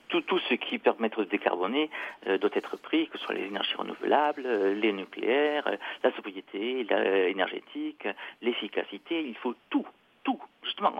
tout, 0.08 0.20
tout 0.22 0.38
ce 0.48 0.54
qui 0.54 0.78
permet 0.78 1.08
de 1.08 1.24
décarboner 1.24 1.90
euh, 2.26 2.38
doit 2.38 2.50
être 2.54 2.76
pris, 2.76 3.08
que 3.08 3.18
ce 3.18 3.24
soit 3.24 3.34
les 3.34 3.44
énergies 3.44 3.74
renouvelables, 3.74 4.44
euh, 4.46 4.74
les 4.74 4.92
nucléaires, 4.92 5.66
euh, 5.66 5.76
la 6.02 6.12
sobriété 6.12 6.86
énergétique, 7.30 8.06
l'efficacité. 8.42 9.22
Il 9.22 9.36
faut 9.36 9.54
tout, 9.70 9.86
tout. 10.24 10.40
Justement, 10.62 10.92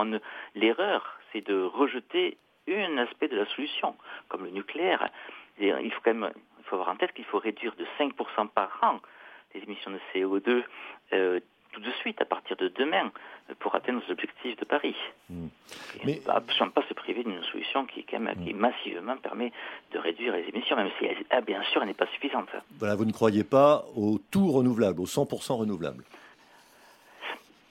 l'erreur, 0.55 1.19
c'est 1.33 1.47
de 1.47 1.63
rejeter 1.63 2.37
un 2.69 2.99
aspect 2.99 3.29
de 3.29 3.37
la 3.37 3.47
solution, 3.47 3.97
comme 4.29 4.45
le 4.45 4.51
nucléaire. 4.51 5.09
il 5.59 5.91
faut 5.93 6.01
quand 6.05 6.15
même, 6.15 6.33
il 6.59 6.65
faut 6.65 6.77
avoir 6.77 6.91
en 6.91 6.97
tête 6.97 7.13
qu'il 7.13 7.25
faut 7.25 7.39
réduire 7.39 7.75
de 7.77 7.87
5% 7.99 8.49
par 8.49 8.79
an 8.83 9.01
les 9.55 9.63
émissions 9.63 9.91
de 9.91 10.01
CO2 10.13 10.63
tout 11.73 11.81
de 11.81 11.91
suite, 12.01 12.21
à 12.21 12.25
partir 12.25 12.57
de 12.57 12.69
demain, 12.69 13.11
pour 13.59 13.75
atteindre 13.75 14.01
nos 14.05 14.13
objectifs 14.13 14.57
de 14.57 14.65
Paris. 14.65 14.97
Hmm. 15.29 15.49
Mais... 16.05 16.21
On 16.61 16.65
ne 16.67 16.71
pas 16.71 16.83
se 16.89 16.95
priver 16.95 17.25
d'une 17.25 17.43
solution 17.45 17.87
qui, 17.87 18.05
quand 18.05 18.21
même, 18.21 18.37
qui 18.45 18.55
hmm. 18.55 18.59
massivement 18.59 19.17
permet 19.17 19.53
de 19.93 19.99
réduire 19.99 20.35
les 20.35 20.49
émissions, 20.49 20.77
même 20.77 20.91
si, 20.99 21.07
elle, 21.31 21.45
bien 21.45 21.63
sûr, 21.65 21.83
elle 21.83 21.89
n'est 21.89 21.95
pas 21.95 22.07
suffisante. 22.07 22.49
Voilà, 22.79 22.95
vous 22.95 23.05
ne 23.05 23.13
croyez 23.13 23.45
pas 23.45 23.85
au 23.97 24.19
tout 24.31 24.51
renouvelable, 24.51 25.01
au 25.01 25.07
100% 25.07 25.59
renouvelable? 25.59 26.05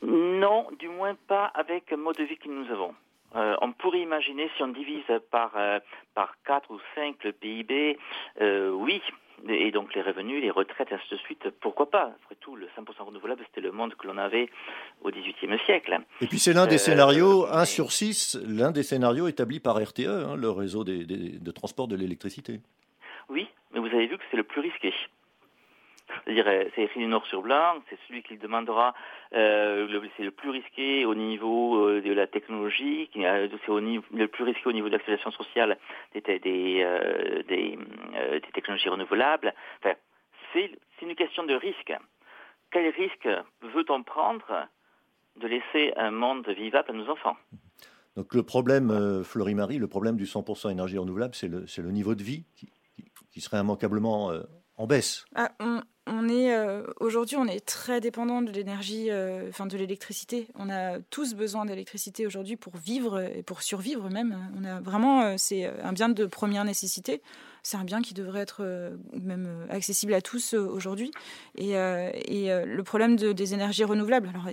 Non, 0.01 0.67
du 0.79 0.89
moins 0.89 1.15
pas 1.27 1.45
avec 1.45 1.89
le 1.91 1.97
mode 1.97 2.17
de 2.17 2.23
vie 2.23 2.37
que 2.37 2.49
nous 2.49 2.69
avons. 2.71 2.93
Euh, 3.35 3.55
on 3.61 3.71
pourrait 3.73 3.99
imaginer, 3.99 4.49
si 4.55 4.63
on 4.63 4.69
divise 4.69 5.03
par, 5.31 5.51
euh, 5.55 5.79
par 6.15 6.35
4 6.45 6.71
ou 6.71 6.79
5 6.95 7.23
le 7.23 7.31
PIB, 7.33 7.97
euh, 8.41 8.71
oui, 8.71 9.01
et 9.47 9.71
donc 9.71 9.93
les 9.93 10.01
revenus, 10.01 10.41
les 10.41 10.51
retraites, 10.51 10.91
ainsi 10.91 11.09
de 11.11 11.17
suite, 11.17 11.49
pourquoi 11.61 11.89
pas? 11.89 12.13
Après 12.23 12.35
tout, 12.39 12.55
le 12.55 12.67
100% 12.77 13.03
renouvelable, 13.03 13.43
c'était 13.47 13.61
le 13.61 13.71
monde 13.71 13.93
que 13.95 14.07
l'on 14.07 14.17
avait 14.17 14.49
au 15.01 15.09
XVIIIe 15.09 15.59
siècle. 15.65 15.99
Et 16.21 16.27
puis 16.27 16.39
c'est 16.39 16.53
l'un 16.53 16.67
des 16.67 16.77
scénarios, 16.77 17.45
1 17.45 17.65
sur 17.65 17.91
6, 17.91 18.39
l'un 18.47 18.71
des 18.71 18.83
scénarios 18.83 19.27
établis 19.27 19.59
par 19.59 19.77
RTE, 19.81 20.07
hein, 20.07 20.35
le 20.35 20.49
réseau 20.49 20.83
de 20.83 21.51
transport 21.51 21.87
de 21.87 21.95
l'électricité. 21.95 22.59
Oui, 23.29 23.47
mais 23.73 23.79
vous 23.79 23.87
avez 23.87 24.07
vu 24.07 24.17
que 24.17 24.23
c'est 24.31 24.37
le 24.37 24.43
plus 24.43 24.61
risqué. 24.61 24.93
C'est-à-dire, 26.23 26.47
euh, 26.47 26.63
c'est 26.75 26.83
écrit 26.83 27.05
noir 27.07 27.25
sur 27.25 27.41
blanc, 27.41 27.75
c'est 27.89 27.97
celui 28.07 28.23
qui 28.23 28.37
demandera, 28.37 28.93
euh, 29.33 29.87
c'est 30.15 30.23
le 30.23 30.31
plus 30.31 30.49
risqué 30.49 31.05
au 31.05 31.15
niveau 31.15 31.87
euh, 31.87 32.01
de 32.01 32.13
la 32.13 32.27
technologie, 32.27 33.09
c'est 33.13 33.19
le 33.19 34.27
plus 34.27 34.43
risqué 34.43 34.67
au 34.67 34.71
niveau 34.71 34.87
de 34.87 34.93
l'accélération 34.93 35.31
sociale 35.31 35.77
des, 36.13 36.21
des, 36.21 37.77
technologies 38.53 38.89
renouvelables. 38.89 39.53
Enfin, 39.79 39.95
c'est 40.53 40.71
une 41.01 41.15
question 41.15 41.43
de 41.43 41.53
risque. 41.53 41.93
Quel 42.71 42.89
risque 42.93 43.29
veut-on 43.61 44.03
prendre 44.03 44.67
de 45.37 45.47
laisser 45.47 45.93
un 45.95 46.11
monde 46.11 46.47
vivable 46.49 46.91
à 46.91 46.93
nos 46.93 47.09
enfants? 47.09 47.37
Donc 48.15 48.33
le 48.33 48.43
problème, 48.43 49.23
Florie-Marie, 49.23 49.77
le 49.77 49.87
problème 49.87 50.15
du 50.15 50.25
100% 50.25 50.71
énergie 50.71 50.97
renouvelable, 50.97 51.35
c'est 51.35 51.47
le, 51.47 51.65
le, 51.77 51.91
niveau 51.91 52.15
de 52.15 52.23
vie 52.23 52.45
qui, 52.55 52.71
qui 53.31 53.41
serait 53.41 53.59
immanquablement 53.59 54.31
en 54.77 54.87
baisse. 54.87 55.25
Ah, 55.35 55.51
on 56.07 56.29
est 56.29 56.53
euh, 56.53 56.83
aujourd'hui, 56.99 57.35
on 57.37 57.45
est 57.45 57.65
très 57.65 57.99
dépendant 57.99 58.41
de 58.41 58.51
l'énergie, 58.51 59.07
euh, 59.09 59.49
enfin 59.49 59.65
de 59.65 59.77
l'électricité. 59.77 60.47
On 60.55 60.69
a 60.69 60.99
tous 61.09 61.35
besoin 61.35 61.65
d'électricité 61.65 62.25
aujourd'hui 62.25 62.55
pour 62.55 62.77
vivre 62.77 63.21
et 63.21 63.43
pour 63.43 63.61
survivre 63.61 64.09
même. 64.09 64.37
On 64.59 64.63
a 64.63 64.79
vraiment, 64.79 65.21
euh, 65.21 65.35
c'est 65.37 65.65
un 65.65 65.93
bien 65.93 66.09
de 66.09 66.25
première 66.25 66.63
nécessité 66.63 67.21
c'est 67.67 67.75
un 67.75 67.83
bien 67.83 68.01
qui 68.01 68.13
devrait 68.13 68.39
être 68.39 68.61
euh, 68.61 68.95
même 69.11 69.45
euh, 69.45 69.75
accessible 69.75 70.13
à 70.13 70.21
tous 70.21 70.53
euh, 70.53 70.65
aujourd'hui. 70.65 71.11
Et, 71.57 71.73
le 71.73 72.81
problème 72.83 73.15
des 73.15 73.53
énergies 73.53 73.83
renouvelables, 73.83 74.29
alors 74.29 74.47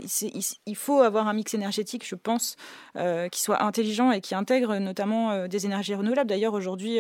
il, 0.66 0.76
faut 0.76 1.00
avoir 1.00 1.28
un 1.28 1.32
mix 1.32 1.54
énergétique, 1.54 2.06
je 2.06 2.14
pense, 2.14 2.56
qui 3.30 3.40
soit 3.40 3.62
intelligent 3.62 4.10
et 4.10 4.20
qui 4.20 4.34
intègre 4.34 4.76
notamment 4.78 5.46
des 5.46 5.66
énergies 5.66 5.94
renouvelables. 5.94 6.28
D'ailleurs, 6.28 6.54
aujourd'hui, 6.54 6.98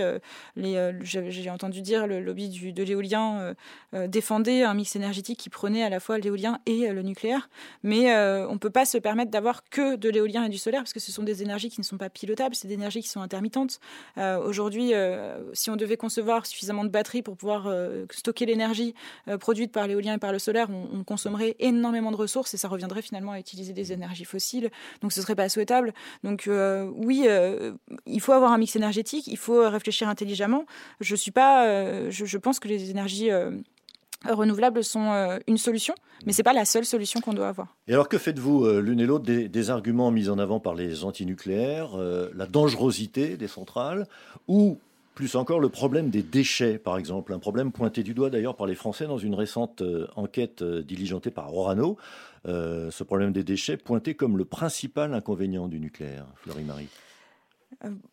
j'ai 0.56 1.50
entendu 1.50 1.80
dire 1.80 2.06
le 2.06 2.20
lobby 2.20 2.48
du, 2.48 2.72
de 2.72 2.82
l'éolien 2.82 3.54
défendait 3.92 4.62
un 4.62 4.74
mix 4.74 4.94
énergétique 4.94 5.38
qui 5.38 5.50
prenait 5.50 5.82
à 5.82 5.88
la 5.88 6.00
fois 6.00 6.18
l'éolien 6.18 6.60
et 6.66 6.90
le 6.90 7.02
nucléaire. 7.02 7.48
Mais 7.82 8.14
on 8.14 8.52
ne 8.52 8.58
peut 8.58 8.70
pas 8.70 8.84
se 8.84 8.98
permettre 8.98 9.30
d'avoir 9.30 9.64
que 9.64 9.96
de 9.96 10.10
l'éolien 10.10 10.44
et 10.44 10.48
du 10.48 10.58
solaire 10.58 10.82
parce 10.82 10.92
que 10.92 11.00
ce 11.00 11.12
sont 11.12 11.22
des 11.22 11.42
énergies 11.42 11.70
qui 11.70 11.80
ne 11.80 11.84
sont 11.84 11.98
pas 11.98 12.10
pilotables, 12.10 12.54
c'est 12.54 12.68
des 12.68 12.74
énergies 12.74 13.02
qui 13.02 13.08
sont 13.08 13.22
intermittentes. 13.22 13.80
aujourd'hui, 14.16 14.92
si 15.54 15.70
on 15.70 15.76
devait 15.76 15.96
concevoir 16.04 16.44
suffisamment 16.44 16.84
de 16.84 16.90
batteries 16.90 17.22
pour 17.22 17.34
pouvoir 17.34 17.66
euh, 17.66 18.04
stocker 18.10 18.44
l'énergie 18.44 18.94
euh, 19.26 19.38
produite 19.38 19.72
par 19.72 19.86
l'éolien 19.86 20.12
et 20.16 20.18
par 20.18 20.32
le 20.32 20.38
solaire, 20.38 20.68
on, 20.70 21.02
consommerait 21.02 21.56
énormément 21.60 22.10
de 22.10 22.16
ressources 22.16 22.52
et 22.52 22.58
ça 22.58 22.68
reviendrait 22.68 23.00
finalement 23.00 23.32
à 23.32 23.38
utiliser 23.38 23.72
des 23.72 23.90
énergies 23.92 24.26
fossiles. 24.26 24.70
Donc 25.00 25.14
ce 25.14 25.22
serait 25.22 25.34
pas 25.34 25.48
souhaitable. 25.48 25.94
Donc 26.22 26.46
euh, 26.46 26.90
oui, 26.94 27.26
il 28.06 28.20
faut 28.20 28.32
avoir 28.32 28.52
un 28.52 28.58
mix 28.58 28.76
énergétique, 28.76 29.26
il 29.28 29.38
faut 29.38 29.66
réfléchir 29.70 30.08
intelligemment. 30.08 30.66
Je 31.00 31.16
suis 31.16 31.30
pas, 31.30 32.10
je, 32.10 32.38
pense 32.38 32.58
que 32.60 32.68
les 32.68 32.90
énergies 32.90 33.30
renouvelables 34.28 34.84
sont 34.84 35.38
une 35.46 35.58
solution, 35.58 35.94
mais 36.26 36.32
c'est 36.32 36.42
pas 36.42 36.52
la 36.52 36.64
seule 36.64 36.84
solution 36.84 37.20
qu'on 37.20 37.34
doit 37.34 37.48
avoir. 37.48 37.68
Et 37.88 37.92
alors 37.94 38.08
que 38.08 38.18
faites-vous 38.18 38.80
l'une 38.80 39.00
et 39.00 39.06
l'autre? 39.06 39.24
Des, 39.24 39.48
des, 39.48 39.70
arguments 39.70 40.10
mis 40.10 40.28
en 40.28 40.38
avant 40.38 40.60
par 40.60 40.74
les 40.74 41.04
antinucléaires, 41.04 41.96
la 41.96 42.46
dangerosité 42.46 43.36
des 43.36 43.48
centrales 43.48 44.06
ou 44.48 44.78
plus 45.14 45.36
encore 45.36 45.60
le 45.60 45.68
problème 45.68 46.10
des 46.10 46.22
déchets, 46.22 46.78
par 46.78 46.98
exemple, 46.98 47.32
un 47.32 47.38
problème 47.38 47.72
pointé 47.72 48.02
du 48.02 48.14
doigt 48.14 48.30
d'ailleurs 48.30 48.56
par 48.56 48.66
les 48.66 48.74
Français 48.74 49.06
dans 49.06 49.18
une 49.18 49.34
récente 49.34 49.82
euh, 49.82 50.08
enquête 50.16 50.62
euh, 50.62 50.82
diligentée 50.82 51.30
par 51.30 51.54
Orano. 51.54 51.96
Euh, 52.46 52.90
ce 52.90 53.04
problème 53.04 53.32
des 53.32 53.44
déchets 53.44 53.76
pointé 53.76 54.14
comme 54.14 54.36
le 54.36 54.44
principal 54.44 55.14
inconvénient 55.14 55.68
du 55.68 55.80
nucléaire, 55.80 56.26
Florie-Marie. 56.36 56.88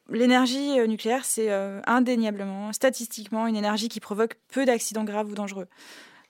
L'énergie 0.10 0.79
nucléaire, 0.88 1.24
c'est 1.24 1.51
indéniablement, 1.86 2.74
statistiquement, 2.74 3.46
une 3.46 3.55
énergie 3.55 3.89
qui 3.89 4.00
provoque 4.00 4.38
peu 4.51 4.65
d'accidents 4.65 5.03
graves 5.03 5.29
ou 5.29 5.36
dangereux. 5.36 5.67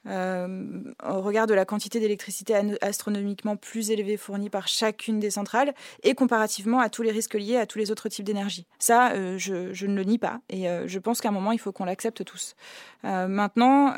Euh, 0.08 0.82
au 1.08 1.22
regard 1.22 1.46
de 1.46 1.54
la 1.54 1.64
quantité 1.64 2.00
d'électricité 2.00 2.56
astronomiquement 2.82 3.56
plus 3.56 3.92
élevée 3.92 4.18
fournie 4.18 4.50
par 4.50 4.68
chacune 4.68 5.20
des 5.20 5.30
centrales 5.30 5.76
et 6.02 6.16
comparativement 6.16 6.80
à 6.80 6.90
tous 6.90 7.04
les 7.04 7.12
risques 7.12 7.36
liés 7.36 7.58
à 7.58 7.68
tous 7.68 7.78
les 7.78 7.92
autres 7.92 8.10
types 8.10 8.26
d'énergie. 8.26 8.66
Ça, 8.80 9.12
euh, 9.12 9.38
je, 9.38 9.86
ne 9.86 9.96
le 9.96 10.04
nie 10.04 10.18
pas 10.18 10.42
et 10.50 10.68
euh, 10.68 10.88
je 10.88 10.98
pense 10.98 11.22
qu'à 11.22 11.30
un 11.30 11.32
moment, 11.32 11.52
il 11.52 11.60
faut 11.60 11.72
qu'on 11.72 11.86
l'accepte 11.86 12.24
tous. 12.24 12.56
maintenant, 13.04 13.94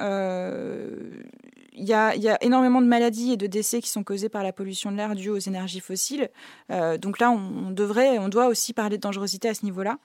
il 1.75 1.85
y, 1.87 1.93
a, 1.93 2.43
énormément 2.43 2.81
de 2.81 2.87
maladies 2.87 3.33
et 3.33 3.37
de 3.37 3.47
décès 3.47 3.81
qui 3.81 3.89
sont 3.89 4.03
causés 4.03 4.29
par 4.29 4.43
la 4.43 4.51
pollution 4.51 4.91
de 4.91 4.97
l'air 4.97 5.15
due 5.15 5.29
aux 5.29 5.39
énergies 5.39 5.79
fossiles. 5.79 6.29
donc 6.69 7.19
là, 7.19 7.31
on, 7.31 7.71
devrait, 7.71 8.19
on 8.19 8.29
doit 8.29 8.47
aussi 8.47 8.73
parler 8.73 8.97
de 8.97 9.01
dangerosité 9.01 9.49
à 9.49 9.53
ce 9.53 9.65
niveau-là. 9.65 9.97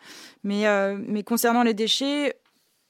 Mais, 0.44 0.64
mais 0.96 1.22
concernant 1.22 1.62
les 1.62 1.74
déchets, 1.74 2.34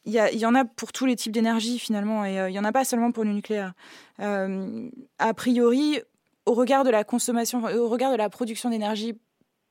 il 0.05 0.39
y, 0.39 0.47
en 0.47 0.55
a 0.55 0.65
pour 0.65 0.93
tous 0.93 1.05
les 1.05 1.17
types 1.17 1.33
d'énergie 1.33 1.79
finalement, 1.79 2.25
et 2.25 2.41
euh, 2.41 2.49
il 2.49 2.53
n'y 2.53 2.59
en 2.59 2.65
a 2.65 2.73
pas 2.73 2.85
seulement 2.85 3.13
pour 3.13 3.25
le 3.25 3.33
nucléaire. 3.33 3.75
Euh, 4.21 4.89
a 5.19 5.35
priori, 5.35 6.01
au 6.47 6.55
regard 6.55 6.85
de 6.85 6.91
la 6.91 7.05
consommation, 7.05 7.63
au 7.65 7.89
regard 7.89 8.13
de 8.13 8.17
la 8.17 8.31
production 8.31 8.71
d'énergie 8.71 9.19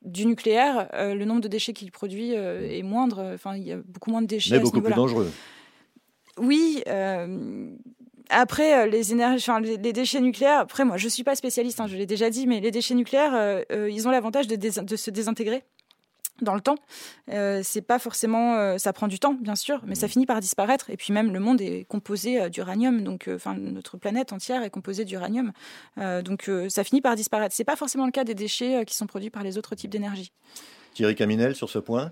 du 0.03 0.27
nucléaire, 0.27 0.89
euh, 0.93 1.15
le 1.15 1.25
nombre 1.25 1.41
de 1.41 1.47
déchets 1.47 1.73
qu'il 1.73 1.91
produit 1.91 2.33
est 2.33 2.83
moindre. 2.83 3.31
Enfin, 3.33 3.55
il 3.55 3.63
y 3.63 3.71
a 3.71 3.77
beaucoup 3.77 4.11
moins 4.11 4.21
de 4.21 4.27
déchets. 4.27 4.55
Mais 4.55 4.59
beaucoup 4.59 4.81
plus 4.81 4.93
dangereux. 4.93 5.31
Oui. 6.37 6.83
après, 8.29 8.87
les, 8.87 9.11
énergies, 9.11 9.49
les, 9.63 9.93
déchets 9.93 10.21
nucléaires, 10.21 10.59
après, 10.59 10.85
moi, 10.85 10.97
je 10.97 11.05
ne 11.05 11.09
suis 11.09 11.23
pas 11.23 11.35
spécialiste, 11.35 11.79
hein, 11.79 11.87
je 11.87 11.95
l'ai 11.95 12.05
déjà 12.05 12.29
dit, 12.29 12.45
mais 12.45 12.59
les 12.59 12.69
déchets 12.69 12.93
nucléaires, 12.93 13.63
ils 13.71 14.07
ont 14.07 14.11
l'avantage 14.11 14.45
de, 14.45 14.55
de, 14.55 14.95
se 14.95 15.09
désintégrer 15.09 15.63
dans 16.41 16.55
le 16.55 16.61
temps. 16.61 16.77
Euh, 17.29 17.61
c'est 17.63 17.85
pas 17.85 17.99
forcément, 17.99 18.55
euh, 18.55 18.77
ça 18.77 18.93
prend 18.93 19.07
du 19.07 19.19
temps, 19.19 19.33
bien 19.33 19.55
sûr, 19.55 19.81
mais 19.85 19.95
ça 19.95 20.07
finit 20.07 20.25
par 20.25 20.39
disparaître. 20.39 20.89
Et 20.89 20.97
puis 20.97 21.13
même 21.13 21.31
le 21.33 21.39
monde 21.39 21.61
est 21.61 21.85
composé 21.87 22.41
euh, 22.41 22.49
d'uranium, 22.49 23.03
donc 23.03 23.29
enfin 23.33 23.55
notre 23.55 23.97
planète 23.97 24.33
entière 24.33 24.63
est 24.63 24.69
composée 24.69 25.05
d'uranium, 25.05 25.51
donc 25.97 26.49
ça 26.69 26.83
finit 26.83 27.01
par 27.01 27.15
disparaître. 27.15 27.55
C'est 27.55 27.63
pas 27.63 27.75
forcément 27.75 28.05
le 28.05 28.11
cas 28.11 28.23
des 28.23 28.35
déchets 28.35 28.85
qui 28.85 28.95
sont 28.95 29.07
produits 29.07 29.29
par 29.29 29.43
les 29.43 29.57
autres 29.57 29.75
types 29.75 29.89
d'énergie. 29.89 30.31
Thierry 30.93 31.15
Caminel 31.15 31.55
sur 31.55 31.69
ce 31.69 31.79
point. 31.79 32.11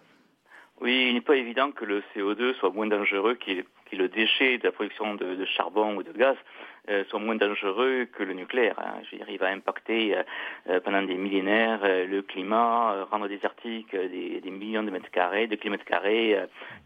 Oui, 0.82 1.08
il 1.10 1.14
n'est 1.14 1.22
pas 1.22 1.36
évident 1.36 1.72
que 1.72 1.86
le 1.86 2.04
CO2 2.14 2.56
soit 2.56 2.70
moins 2.70 2.88
dangereux 2.88 3.36
qu'il 3.36 3.64
le 3.94 4.10
déchet 4.10 4.58
de 4.58 4.64
la 4.64 4.72
production 4.72 5.16
de, 5.16 5.46
charbon 5.46 5.96
ou 5.96 6.04
de 6.04 6.12
gaz 6.12 6.36
euh, 6.88 7.04
soit 7.10 7.20
moins 7.20 7.36
dangereux 7.36 8.06
que 8.14 8.22
le 8.22 8.34
nucléaire. 8.34 8.78
Hein. 8.78 9.02
Je 9.04 9.12
veux 9.12 9.18
dire, 9.18 9.30
il 9.30 9.40
va 9.40 9.48
impacter 9.48 10.16
euh, 10.16 10.24
euh, 10.70 10.80
pendant 10.80 11.02
des 11.02 11.16
millénaires 11.16 11.82
le 11.84 12.22
climat, 12.22 13.06
rendre 13.10 13.28
désertique 13.28 13.96
des, 13.96 14.40
des, 14.40 14.52
millions 14.52 14.84
de 14.84 14.92
mètres 14.92 15.10
carrés, 15.10 15.48
de 15.48 15.56
kilomètres 15.56 15.86
carrés, 15.86 16.38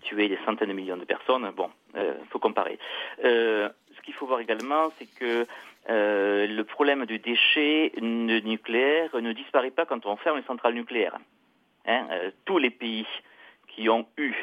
tuer 0.01 0.29
des 0.29 0.37
centaines 0.45 0.69
de 0.69 0.73
millions 0.73 0.95
de 0.95 1.03
personnes. 1.03 1.49
Bon, 1.55 1.69
il 1.95 2.27
faut 2.29 2.39
comparer. 2.39 2.79
ce 3.21 4.01
qu'il 4.03 4.13
faut 4.13 4.25
voir 4.25 4.39
également, 4.39 4.89
c'est 4.97 5.07
que 5.19 5.45
le 5.87 6.61
problème 6.63 7.05
du 7.05 7.19
déchet 7.19 7.91
nucléaire 8.01 9.09
ne 9.19 9.33
disparaît 9.33 9.71
pas 9.71 9.85
quand 9.85 10.05
on 10.05 10.15
ferme 10.15 10.37
les 10.37 10.43
centrales 10.43 10.75
nucléaires. 10.75 11.17
Hein. 11.85 12.05
tous 12.45 12.57
les 12.57 12.69
pays 12.69 13.07
qui 13.67 13.89
ont 13.89 14.05
eu 14.17 14.33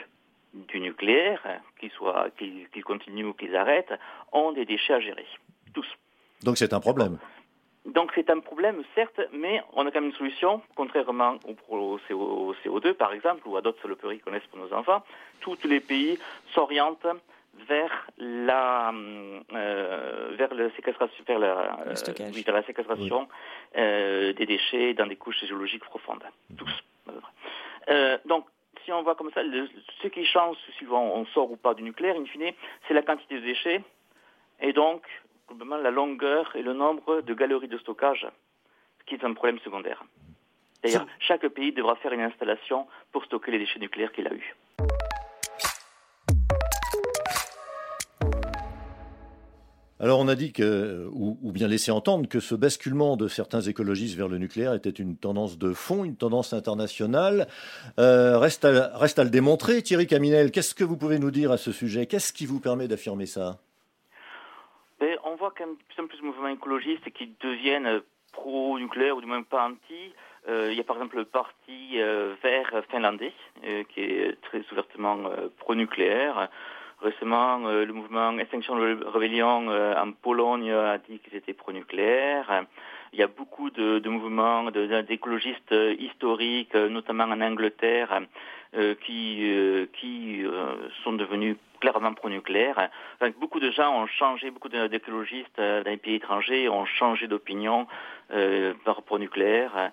du 0.55 0.81
nucléaire, 0.81 1.43
qu'ils 1.81 1.91
soient, 1.91 2.29
qu'ils 2.39 2.85
continuent 2.85 3.27
ou 3.27 3.35
qu'ils 3.35 3.57
arrêtent, 3.57 3.95
ont 4.33 4.53
des 4.53 4.65
déchets 4.65 4.95
à 4.95 5.01
gérer. 5.01 5.27
Tous. 5.77 5.87
Donc 6.43 6.57
c'est 6.57 6.73
un 6.73 6.81
problème. 6.81 7.19
Donc 7.85 8.11
c'est 8.15 8.31
un 8.31 8.41
problème, 8.41 8.83
certes, 8.95 9.21
mais 9.33 9.63
on 9.75 9.87
a 9.87 9.91
quand 9.91 10.01
même 10.01 10.11
une 10.11 10.17
solution, 10.17 10.63
contrairement 10.75 11.37
au, 11.69 11.99
CO2 11.99 12.95
par 12.95 13.13
exemple, 13.13 13.47
ou 13.47 13.59
à 13.59 13.61
d'autres 13.61 13.81
saloperies 13.83 14.21
qu'on 14.21 14.33
laisse 14.33 14.47
pour 14.51 14.59
nos 14.59 14.73
enfants. 14.73 15.03
Tous 15.41 15.59
les 15.65 15.81
pays 15.81 16.19
s'orientent 16.55 17.07
vers 17.69 18.07
la 18.17 18.91
euh, 18.93 20.35
vers 20.39 20.55
le 20.55 20.71
séquestration 20.77 21.25
vers 21.27 21.39
la, 21.39 21.79
euh, 21.87 21.95
la 22.47 22.63
séquestration 22.65 23.29
euh, 23.77 24.33
des 24.33 24.47
déchets 24.47 24.95
dans 24.95 25.07
des 25.07 25.17
couches 25.17 25.43
géologiques 25.45 25.85
profondes 25.85 26.25
tous 26.57 26.75
donc 28.27 28.47
si 28.85 28.93
on 28.93 29.03
voit 29.03 29.17
comme 29.17 29.33
ça, 29.33 29.41
ce 30.03 30.09
qui 30.09 30.25
change 30.27 30.57
si 30.79 30.87
on 30.89 31.27
sort 31.27 31.51
ou 31.51 31.57
pas 31.57 31.75
du 31.75 31.83
nucléaire, 31.83 32.15
in 32.17 32.25
fine, 32.27 32.53
c'est 32.87 32.95
la 32.95 33.03
quantité 33.03 33.35
de 33.37 33.41
déchets 33.41 33.83
et 34.61 34.73
donc 34.73 35.03
globalement 35.49 35.77
la 35.77 35.91
longueur 35.91 36.55
et 36.57 36.63
le 36.63 36.73
nombre 36.73 37.21
de 37.21 37.35
galeries 37.35 37.69
de 37.69 37.79
stockage, 37.79 38.27
ce 39.01 39.05
qui 39.05 39.15
est 39.15 39.25
un 39.25 39.35
problème 39.35 39.59
secondaire. 39.61 40.05
D'ailleurs, 40.83 41.07
chaque 41.19 41.47
pays 41.49 41.73
devra 41.73 41.97
faire 41.97 42.13
une 42.13 42.21
installation 42.21 42.87
pour 43.13 43.25
stocker 43.25 43.51
les 43.51 43.59
déchets 43.59 43.81
nucléaires 43.81 44.13
qu'il 44.13 44.27
a 44.27 44.35
eus. 44.35 44.57
Alors 49.99 50.21
on 50.21 50.29
a 50.29 50.35
dit 50.35 50.53
que, 50.53 51.09
ou, 51.11 51.53
bien 51.53 51.69
laissé 51.69 51.91
entendre 51.91 52.29
que 52.29 52.39
ce 52.39 52.55
basculement 52.55 53.17
de 53.17 53.29
certains 53.29 53.63
écologistes 53.63 54.15
vers 54.15 54.29
le 54.29 54.37
nucléaire 54.37 54.75
était 54.75 54.91
une 54.91 55.17
tendance 55.17 55.57
de 55.57 55.73
fond, 55.73 56.05
une 56.05 56.17
tendance 56.17 56.53
internationale. 56.53 57.49
Euh, 57.99 58.39
reste, 58.39 58.67
à, 58.67 58.97
reste 58.99 59.19
à 59.19 59.25
le 59.25 59.31
démontrer. 59.31 59.83
Thierry 59.83 60.07
Caminel, 60.07 60.51
qu'est-ce 60.51 60.75
que 60.75 60.85
vous 60.85 60.99
pouvez 60.99 61.19
nous 61.19 61.31
dire 61.31 61.51
à 61.51 61.57
ce 61.57 61.73
sujet? 61.73 62.05
Qu'est-ce 62.05 62.35
qui 62.35 62.45
vous 62.45 62.61
permet 62.61 62.89
d'affirmer 62.89 63.25
ça? 63.25 63.59
Quand 65.57 65.67
même 65.67 65.77
plus 65.77 66.03
en 66.03 66.07
plus 66.07 66.19
de 66.19 66.25
mouvements 66.25 66.49
écologistes 66.49 67.11
qui 67.11 67.35
deviennent 67.41 68.01
pro-nucléaire 68.33 69.17
ou 69.17 69.21
du 69.21 69.27
moins 69.27 69.43
pas 69.43 69.67
anti. 69.67 70.13
Euh, 70.49 70.69
il 70.71 70.77
y 70.77 70.81
a 70.81 70.85
par 70.85 70.97
exemple 70.97 71.17
le 71.17 71.25
parti 71.25 71.95
euh, 71.95 72.35
vert 72.43 72.71
finlandais 72.91 73.33
qui 73.89 74.01
est 74.01 74.41
très 74.43 74.63
ouvertement 74.71 75.19
pro-nucléaire. 75.59 76.49
Récemment, 77.03 77.67
euh, 77.67 77.85
le 77.85 77.93
mouvement 77.93 78.39
Extinction 78.39 78.75
Rebellion 78.75 79.69
euh, 79.69 79.95
en 79.95 80.13
Pologne 80.13 80.71
a 80.71 80.97
dit 80.97 81.19
qu'ils 81.19 81.37
étaient 81.37 81.53
pro-nucléaires. 81.53 82.65
Il 83.13 83.19
y 83.19 83.23
a 83.23 83.27
beaucoup 83.27 83.69
de, 83.71 83.99
de 83.99 84.09
mouvements 84.09 84.71
d'écologistes 84.71 85.75
historiques, 85.99 86.75
notamment 86.75 87.25
en 87.25 87.41
Angleterre, 87.41 88.23
euh, 88.75 88.95
qui, 89.05 89.47
qui 90.01 90.43
sont 91.05 91.13
devenus 91.13 91.57
clairement 91.81 92.15
pro-nucléaires. 92.15 92.91
beaucoup 93.41 93.61
de 93.61 93.71
gens 93.71 94.03
ont 94.03 94.07
changé, 94.07 94.51
beaucoup 94.51 94.69
d'écologistes 94.69 95.57
dans 95.59 95.85
les 95.85 95.97
pays 95.97 96.17
étrangers 96.17 96.69
ont 96.69 96.87
changé 96.87 97.29
d'opinion 97.29 97.87
par 98.85 99.03
pro-nucléaire 99.03 99.93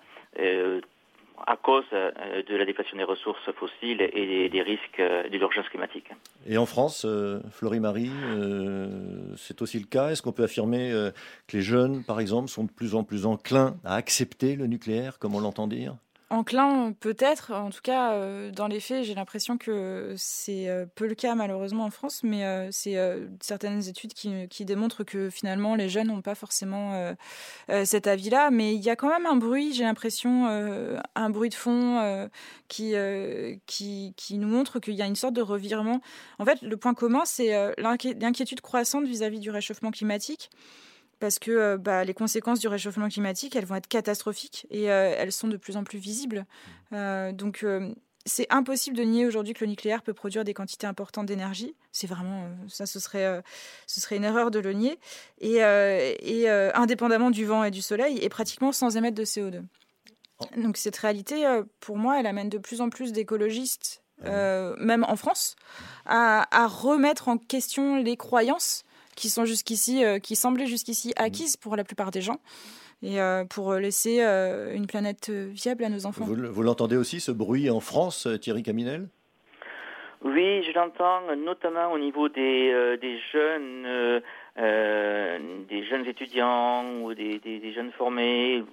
à 1.46 1.56
cause 1.56 1.84
euh, 1.92 2.10
de 2.48 2.56
la 2.56 2.64
déplétion 2.64 2.96
des 2.96 3.04
ressources 3.04 3.50
fossiles 3.52 4.00
et 4.00 4.48
des, 4.48 4.62
risques 4.62 5.00
euh, 5.00 5.28
de 5.28 5.36
l'urgence 5.36 5.68
climatique. 5.68 6.08
Et 6.46 6.56
en 6.56 6.66
France, 6.66 7.04
euh, 7.04 7.40
Florie-Marie, 7.50 8.10
c'est 9.36 9.60
aussi 9.62 9.78
le 9.78 9.86
cas? 9.86 10.10
Est-ce 10.10 10.22
qu'on 10.22 10.32
peut 10.32 10.44
affirmer 10.44 10.90
que 11.48 11.56
les 11.56 11.62
jeunes, 11.62 12.04
par 12.04 12.20
exemple, 12.20 12.48
sont 12.48 12.64
de 12.64 12.70
plus 12.70 12.94
en 12.94 13.04
plus 13.04 13.26
enclins 13.26 13.76
à 13.84 13.94
accepter 13.94 14.56
le 14.56 14.66
nucléaire, 14.66 15.18
comme 15.18 15.34
on 15.34 15.40
l'entend 15.40 15.66
dire? 15.66 15.96
Enclin, 16.34 16.92
peut-être. 16.98 17.52
En 17.52 17.70
tout 17.70 17.80
cas, 17.82 18.12
euh, 18.12 18.50
dans 18.50 18.66
les 18.66 18.80
faits, 18.80 19.04
j'ai 19.04 19.14
l'impression 19.14 19.56
que 19.56 20.14
c'est 20.16 20.68
euh, 20.68 20.84
peu 20.94 21.06
le 21.06 21.14
cas 21.14 21.34
malheureusement 21.34 21.84
en 21.84 21.90
France, 21.90 22.22
mais 22.22 22.44
euh, 22.44 22.68
c'est 22.72 22.96
certaines 23.40 23.86
études 23.88 24.12
qui, 24.12 24.64
démontrent 24.64 25.04
que 25.04 25.30
finalement 25.30 25.74
les 25.74 25.88
jeunes 25.88 26.08
n'ont 26.08 26.22
pas 26.22 26.34
forcément 26.34 27.14
cet 27.84 28.06
avis-là. 28.06 28.50
Mais 28.50 28.74
il 28.74 28.82
y 28.82 28.90
a 28.90 28.96
quand 28.96 29.08
même 29.08 29.26
un 29.26 29.36
bruit, 29.36 29.72
j'ai 29.74 29.84
l'impression, 29.84 30.46
un 30.46 31.30
bruit 31.30 31.50
de 31.50 31.54
fond 31.54 32.28
qui, 32.68 32.94
qui, 33.66 34.38
nous 34.38 34.48
montre 34.48 34.80
qu'il 34.80 34.94
y 34.94 35.02
a 35.02 35.06
une 35.06 35.16
sorte 35.16 35.34
de 35.34 35.42
revirement. 35.42 36.00
En 36.38 36.44
fait, 36.44 36.60
le 36.62 36.76
point 36.76 36.94
commun, 36.94 37.22
c'est 37.24 37.74
l'inquiétude 37.78 38.60
croissante 38.60 39.04
vis 39.04 39.22
à 39.22 39.28
-vis 39.28 39.40
du 39.40 39.50
réchauffement 39.50 39.90
climatique 39.90 40.50
parce 41.24 41.38
que 41.38 41.50
euh, 41.50 41.78
bah, 41.78 42.04
les 42.04 42.12
conséquences 42.12 42.60
du 42.60 42.68
réchauffement 42.68 43.08
climatique, 43.08 43.56
elles 43.56 43.64
vont 43.64 43.76
être 43.76 43.88
catastrophiques 43.88 44.66
et 44.68 44.92
euh, 44.92 45.14
elles 45.16 45.32
sont 45.32 45.48
de 45.48 45.56
plus 45.56 45.78
en 45.78 45.82
plus 45.82 45.98
visibles. 45.98 46.40
Mmh. 46.40 46.94
Euh, 46.96 47.32
donc 47.32 47.64
c'est 48.26 48.46
impossible 48.50 48.94
de 48.94 49.04
nier 49.04 49.24
aujourd'hui 49.24 49.54
que 49.54 49.64
le 49.64 49.70
nucléaire 49.70 50.02
peut 50.02 50.12
produire 50.12 50.44
des 50.44 50.52
quantités 50.52 50.86
importantes 50.86 51.24
d'énergie. 51.24 51.74
C'est 51.92 52.06
vraiment 52.06 52.50
ça, 52.68 52.84
ce 52.84 53.00
serait, 53.00 53.42
ce 53.86 54.02
serait 54.02 54.16
une 54.16 54.24
erreur 54.24 54.50
de 54.50 54.58
le 54.58 54.74
nier. 54.74 54.98
Et, 55.40 55.60
et 55.60 56.48
indépendamment 56.50 57.30
du 57.30 57.46
vent 57.46 57.64
et 57.64 57.70
du 57.70 57.80
soleil, 57.80 58.18
et 58.18 58.28
pratiquement 58.28 58.72
sans 58.72 58.98
émettre 58.98 59.16
de 59.16 59.24
CO2. 59.24 59.62
Donc 60.58 60.76
cette 60.76 60.96
réalité, 60.96 61.46
pour 61.80 61.96
moi, 61.96 62.20
elle 62.20 62.26
amène 62.26 62.50
de 62.50 62.58
plus 62.58 62.82
en 62.82 62.90
plus 62.90 63.12
d'écologistes, 63.12 64.02
même 64.22 65.06
en 65.08 65.16
France, 65.16 65.56
à, 66.04 66.46
à, 66.50 66.66
remettre 66.66 67.28
en 67.28 67.38
question 67.38 67.96
les 67.96 68.16
croyances 68.18 68.84
qui 69.14 69.28
sont 69.28 69.44
jusqu'ici, 69.44 70.04
euh, 70.04 70.18
qui 70.18 70.36
semblaient 70.36 70.66
jusqu'ici 70.66 71.08
mmh. 71.08 71.22
acquises 71.22 71.56
pour 71.56 71.76
la 71.76 71.84
plupart 71.84 72.10
des 72.10 72.20
gens 72.20 72.38
et 73.02 73.20
euh, 73.20 73.44
pour 73.44 73.74
laisser 73.74 74.22
euh, 74.22 74.74
une 74.74 74.86
planète 74.86 75.30
viable 75.30 75.84
à 75.84 75.88
nos 75.88 76.06
enfants. 76.06 76.24
Vous, 76.24 76.62
l'entendez 76.62 76.96
aussi, 76.96 77.20
ce 77.20 77.32
bruit 77.32 77.70
en 77.70 77.80
France, 77.80 78.28
Thierry 78.40 78.62
Caminel? 78.62 79.08
Oui, 80.22 80.62
je 80.62 80.72
l'entends 80.72 81.20
notamment 81.36 81.92
au 81.92 81.98
niveau 81.98 82.30
des, 82.30 82.96
des 82.98 83.18
jeunes. 83.30 84.22
des 84.56 85.84
jeunes 85.84 86.06
étudiants 86.06 87.02
ou 87.02 87.12
des, 87.12 87.38
des, 87.40 87.72
jeunes 87.74 87.92
formés 87.92 88.64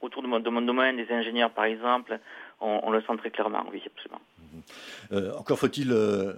autour 0.00 0.22
de 0.22 0.26
mon, 0.26 0.40
de 0.40 0.48
mon, 0.48 0.62
domaine, 0.62 0.96
des 0.96 1.12
ingénieurs 1.12 1.50
par 1.50 1.66
exemple, 1.66 2.18
on, 2.62 2.80
on 2.82 2.90
le 2.90 3.02
sent 3.02 3.16
très 3.18 3.30
clairement, 3.30 3.66
oui, 3.70 3.82
absolument. 3.84 4.22
Euh, 5.12 5.32
encore 5.38 5.58
faut-il 5.58 5.92
euh, 5.92 6.32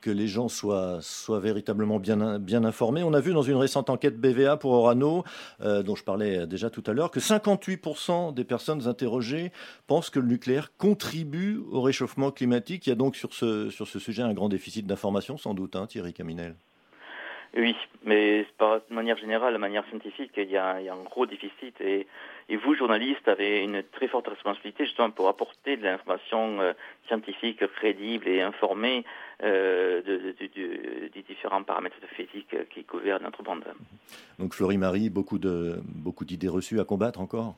que 0.00 0.10
les 0.10 0.28
gens 0.28 0.48
soient, 0.48 0.98
soient 1.00 1.40
véritablement 1.40 1.98
bien, 1.98 2.38
bien 2.38 2.64
informés. 2.64 3.02
On 3.02 3.14
a 3.14 3.20
vu 3.20 3.32
dans 3.32 3.42
une 3.42 3.56
récente 3.56 3.90
enquête 3.90 4.18
BVA 4.18 4.56
pour 4.56 4.72
Orano, 4.72 5.24
euh, 5.60 5.82
dont 5.82 5.96
je 5.96 6.04
parlais 6.04 6.46
déjà 6.46 6.70
tout 6.70 6.84
à 6.86 6.92
l'heure, 6.92 7.10
que 7.10 7.20
58% 7.20 8.34
des 8.34 8.44
personnes 8.44 8.86
interrogées 8.86 9.52
pensent 9.86 10.10
que 10.10 10.20
le 10.20 10.26
nucléaire 10.26 10.70
contribue 10.76 11.60
au 11.70 11.80
réchauffement 11.80 12.30
climatique. 12.30 12.86
Il 12.86 12.90
y 12.90 12.92
a 12.92 12.96
donc 12.96 13.16
sur 13.16 13.34
ce, 13.34 13.70
sur 13.70 13.86
ce 13.86 13.98
sujet 13.98 14.22
un 14.22 14.34
grand 14.34 14.48
déficit 14.48 14.86
d'information, 14.86 15.36
sans 15.36 15.54
doute, 15.54 15.76
hein, 15.76 15.86
Thierry 15.86 16.12
Caminel. 16.12 16.54
Oui, 17.56 17.74
mais 18.04 18.46
de 18.60 18.94
manière 18.94 19.16
générale, 19.16 19.54
de 19.54 19.58
manière 19.58 19.86
scientifique, 19.88 20.32
il 20.36 20.50
y 20.50 20.56
a, 20.56 20.76
un 20.76 21.02
gros 21.04 21.26
déficit. 21.26 21.74
Vous, 22.56 22.74
journalistes, 22.74 23.28
avez 23.28 23.62
une 23.62 23.82
très 23.82 24.08
forte 24.08 24.28
responsabilité 24.28 24.86
justement 24.86 25.10
pour 25.10 25.28
apporter 25.28 25.76
de 25.76 25.82
l'information 25.82 26.60
euh, 26.60 26.72
scientifique 27.06 27.66
crédible 27.74 28.26
et 28.26 28.40
informée 28.40 29.04
euh, 29.42 30.02
des 30.02 31.22
différents 31.22 31.62
paramètres 31.62 32.00
de 32.00 32.06
physique 32.06 32.56
qui 32.70 32.82
gouvernent 32.82 33.24
notre 33.24 33.42
monde. 33.42 33.64
Donc, 34.38 34.54
Florie 34.54 34.78
Marie, 34.78 35.10
beaucoup 35.10 35.38
d'idées 35.38 36.48
reçues 36.48 36.80
à 36.80 36.84
combattre 36.84 37.20
encore? 37.20 37.54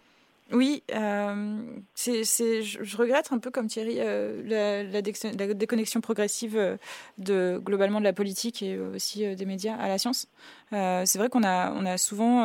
Oui, 0.53 0.83
euh, 0.93 1.63
c'est, 1.95 2.25
je, 2.25 2.97
regrette 2.97 3.29
un 3.31 3.39
peu 3.39 3.53
comme 3.53 3.69
Thierry 3.69 3.99
euh, 4.01 4.83
la, 4.85 5.03
déconnexion 5.55 6.01
progressive 6.01 6.57
euh, 6.57 6.77
de 7.19 7.61
globalement 7.65 8.01
de 8.01 8.05
la 8.05 8.13
politique 8.13 8.61
et 8.63 8.77
aussi 8.77 9.37
des 9.37 9.45
médias 9.47 9.77
à 9.77 9.87
la 9.87 9.99
science. 9.99 10.27
c'est 10.73 11.19
vrai 11.19 11.29
qu'on 11.29 11.45
a, 11.45 11.99
souvent, 11.99 12.45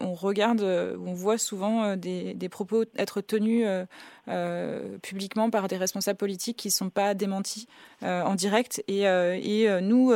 on, 0.00 0.14
regarde, 0.14 0.62
on 0.62 1.12
voit 1.12 1.38
souvent 1.38 1.96
des, 1.96 2.48
propos 2.50 2.84
être 2.96 3.20
tenus 3.20 3.66
publiquement 5.02 5.50
par 5.50 5.68
des 5.68 5.76
responsables 5.76 6.18
politiques 6.18 6.56
qui 6.56 6.68
ne 6.68 6.72
sont 6.72 6.90
pas 6.90 7.14
démentis 7.14 7.68
en 8.02 8.34
direct 8.34 8.82
et 8.88 9.66
nous 9.82 10.12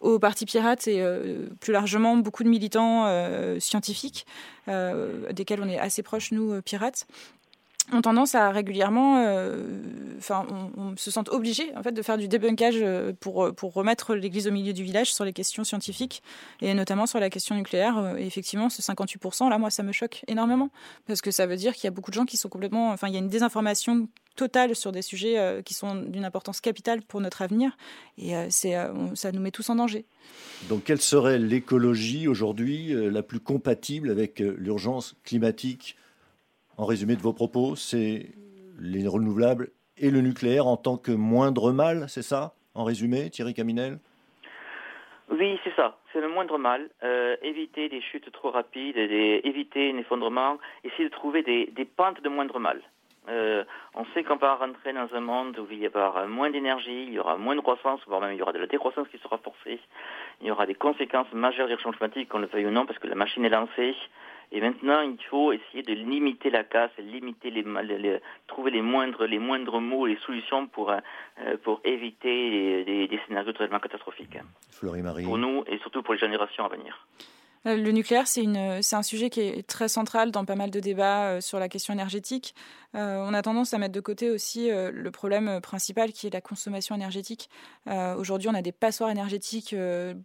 au 0.00 0.18
Parti 0.18 0.46
Pirate 0.46 0.88
et 0.88 1.02
euh, 1.02 1.48
plus 1.60 1.72
largement 1.72 2.16
beaucoup 2.16 2.44
de 2.44 2.48
militants 2.48 3.04
euh, 3.06 3.58
scientifiques, 3.60 4.26
euh, 4.68 5.32
desquels 5.32 5.60
on 5.62 5.68
est 5.68 5.78
assez 5.78 6.02
proches, 6.02 6.32
nous, 6.32 6.60
pirates 6.62 7.06
ont 7.92 8.02
tendance 8.02 8.34
à 8.34 8.50
régulièrement, 8.50 9.14
enfin, 10.18 10.46
on, 10.76 10.96
se 10.96 11.10
sent 11.10 11.20
obligé 11.30 11.74
en 11.76 11.82
fait 11.82 11.92
de 11.92 12.02
faire 12.02 12.18
du 12.18 12.28
débunkage 12.28 12.84
pour 13.20 13.54
pour 13.54 13.72
remettre 13.74 14.14
l'Église 14.14 14.48
au 14.48 14.50
milieu 14.50 14.72
du 14.72 14.82
village 14.82 15.12
sur 15.12 15.24
les 15.24 15.32
questions 15.32 15.64
scientifiques 15.64 16.22
et 16.60 16.74
notamment 16.74 17.06
sur 17.06 17.20
la 17.20 17.30
question 17.30 17.54
nucléaire. 17.54 18.16
Effectivement, 18.18 18.68
ce 18.70 18.82
58 18.82 19.22
là, 19.48 19.58
moi, 19.58 19.70
ça 19.70 19.82
me 19.82 19.92
choque 19.92 20.24
énormément 20.26 20.70
parce 21.06 21.20
que 21.20 21.30
ça 21.30 21.46
veut 21.46 21.56
dire 21.56 21.74
qu'il 21.74 21.84
y 21.84 21.88
a 21.88 21.90
beaucoup 21.90 22.10
de 22.10 22.16
gens 22.16 22.24
qui 22.24 22.36
sont 22.36 22.48
complètement, 22.48 22.90
enfin, 22.90 23.08
il 23.08 23.14
y 23.14 23.16
a 23.16 23.20
une 23.20 23.28
désinformation 23.28 24.08
totale 24.36 24.76
sur 24.76 24.92
des 24.92 25.02
sujets 25.02 25.38
euh, 25.38 25.62
qui 25.62 25.74
sont 25.74 25.96
d'une 25.96 26.24
importance 26.24 26.60
capitale 26.60 27.02
pour 27.02 27.20
notre 27.20 27.42
avenir. 27.42 27.76
Et 28.18 28.36
euh, 28.36 28.46
c'est, 28.50 28.76
euh, 28.76 29.14
ça 29.14 29.32
nous 29.32 29.40
met 29.40 29.50
tous 29.50 29.68
en 29.70 29.76
danger. 29.76 30.04
Donc, 30.68 30.84
quelle 30.84 31.00
serait 31.00 31.38
l'écologie 31.38 32.28
aujourd'hui 32.28 32.94
la 32.94 33.22
plus 33.22 33.40
compatible 33.40 34.10
avec 34.10 34.40
l'urgence 34.40 35.16
climatique 35.24 35.96
En 36.78 36.84
résumé 36.84 37.16
de 37.16 37.22
vos 37.22 37.32
propos, 37.32 37.74
c'est 37.74 38.26
les 38.78 39.08
renouvelables 39.08 39.70
et 39.96 40.10
le 40.10 40.20
nucléaire 40.20 40.66
en 40.66 40.76
tant 40.76 40.98
que 40.98 41.10
moindre 41.10 41.72
mal, 41.72 42.04
c'est 42.08 42.22
ça 42.22 42.52
En 42.74 42.84
résumé, 42.84 43.30
Thierry 43.30 43.54
Caminel? 43.54 43.98
Oui, 45.30 45.58
c'est 45.64 45.74
ça. 45.74 45.96
C'est 46.12 46.20
le 46.20 46.28
moindre 46.28 46.58
mal. 46.58 46.88
éviter 47.42 47.88
des 47.88 48.02
chutes 48.02 48.30
trop 48.30 48.50
rapides, 48.50 48.96
éviter 48.96 49.90
un 49.90 49.98
effondrement, 49.98 50.58
essayer 50.84 51.04
de 51.04 51.14
trouver 51.14 51.42
des, 51.42 51.66
des 51.74 51.84
pentes 51.84 52.22
de 52.22 52.28
moindre 52.28 52.58
mal. 52.58 52.82
Euh, 53.28 53.64
on 53.94 54.04
sait 54.14 54.22
qu'on 54.22 54.36
va 54.36 54.54
rentrer 54.54 54.92
dans 54.92 55.08
un 55.12 55.20
monde 55.20 55.58
où 55.58 55.66
il 55.70 55.78
y 55.78 55.88
aura 55.88 56.26
moins 56.26 56.50
d'énergie, 56.50 57.04
il 57.08 57.14
y 57.14 57.18
aura 57.18 57.36
moins 57.36 57.56
de 57.56 57.60
croissance, 57.60 58.00
voire 58.06 58.20
même 58.20 58.34
il 58.34 58.38
y 58.38 58.42
aura 58.42 58.52
de 58.52 58.58
la 58.58 58.66
décroissance 58.66 59.08
qui 59.08 59.18
sera 59.18 59.38
forcée. 59.38 59.80
Il 60.40 60.46
y 60.46 60.50
aura 60.50 60.66
des 60.66 60.74
conséquences 60.74 61.32
majeures 61.32 61.66
du 61.66 61.74
changement 61.74 61.92
climatique, 61.92 62.28
qu'on 62.28 62.38
le 62.38 62.46
veuille 62.46 62.66
ou 62.66 62.70
non, 62.70 62.86
parce 62.86 62.98
que 62.98 63.08
la 63.08 63.16
machine 63.16 63.44
est 63.44 63.48
lancée 63.48 63.96
Et 64.52 64.60
maintenant, 64.60 65.00
il 65.00 65.18
faut 65.28 65.52
essayer 65.52 65.82
de 65.82 65.92
limiter 65.92 66.50
la 66.50 66.64
casse, 66.64 66.90
limiter 66.98 67.50
les, 67.50 67.62
les 67.62 68.20
trouver 68.46 68.70
les 68.70 68.82
moindres, 68.82 69.24
les 69.24 69.38
moindres 69.38 69.80
mots, 69.80 70.06
les 70.06 70.18
solutions 70.18 70.66
pour, 70.66 70.90
euh, 70.90 70.98
pour 71.62 71.80
éviter 71.84 72.84
des 72.84 73.20
scénarios 73.26 73.52
totalement 73.52 73.80
catastrophiques. 73.80 74.38
Florie-Marie. 74.70 75.24
Pour 75.24 75.38
nous 75.38 75.64
et 75.66 75.78
surtout 75.78 76.02
pour 76.02 76.14
les 76.14 76.20
générations 76.20 76.64
à 76.64 76.68
venir. 76.68 77.06
Euh, 77.66 77.76
le 77.76 77.90
nucléaire, 77.90 78.28
c'est 78.28 78.44
un 78.44 79.02
sujet 79.02 79.30
qui 79.30 79.40
est 79.40 79.66
très 79.66 79.88
central 79.88 80.30
dans 80.30 80.44
pas 80.44 80.54
mal 80.54 80.70
de 80.70 80.80
débats 80.80 81.26
euh, 81.26 81.40
sur 81.40 81.58
la 81.58 81.68
question 81.68 81.92
énergétique. 81.92 82.54
Euh, 82.94 83.24
on 83.26 83.34
a 83.34 83.42
tendance 83.42 83.74
à 83.74 83.78
mettre 83.78 83.92
de 83.92 84.00
côté 84.00 84.30
aussi 84.30 84.70
le 84.70 85.10
problème 85.10 85.60
principal 85.60 86.12
qui 86.12 86.26
est 86.26 86.30
la 86.32 86.40
consommation 86.40 86.94
énergétique. 86.94 87.50
Aujourd'hui, 88.16 88.48
on 88.48 88.54
a 88.54 88.62
des 88.62 88.72
passoires 88.72 89.10
énergétiques. 89.10 89.74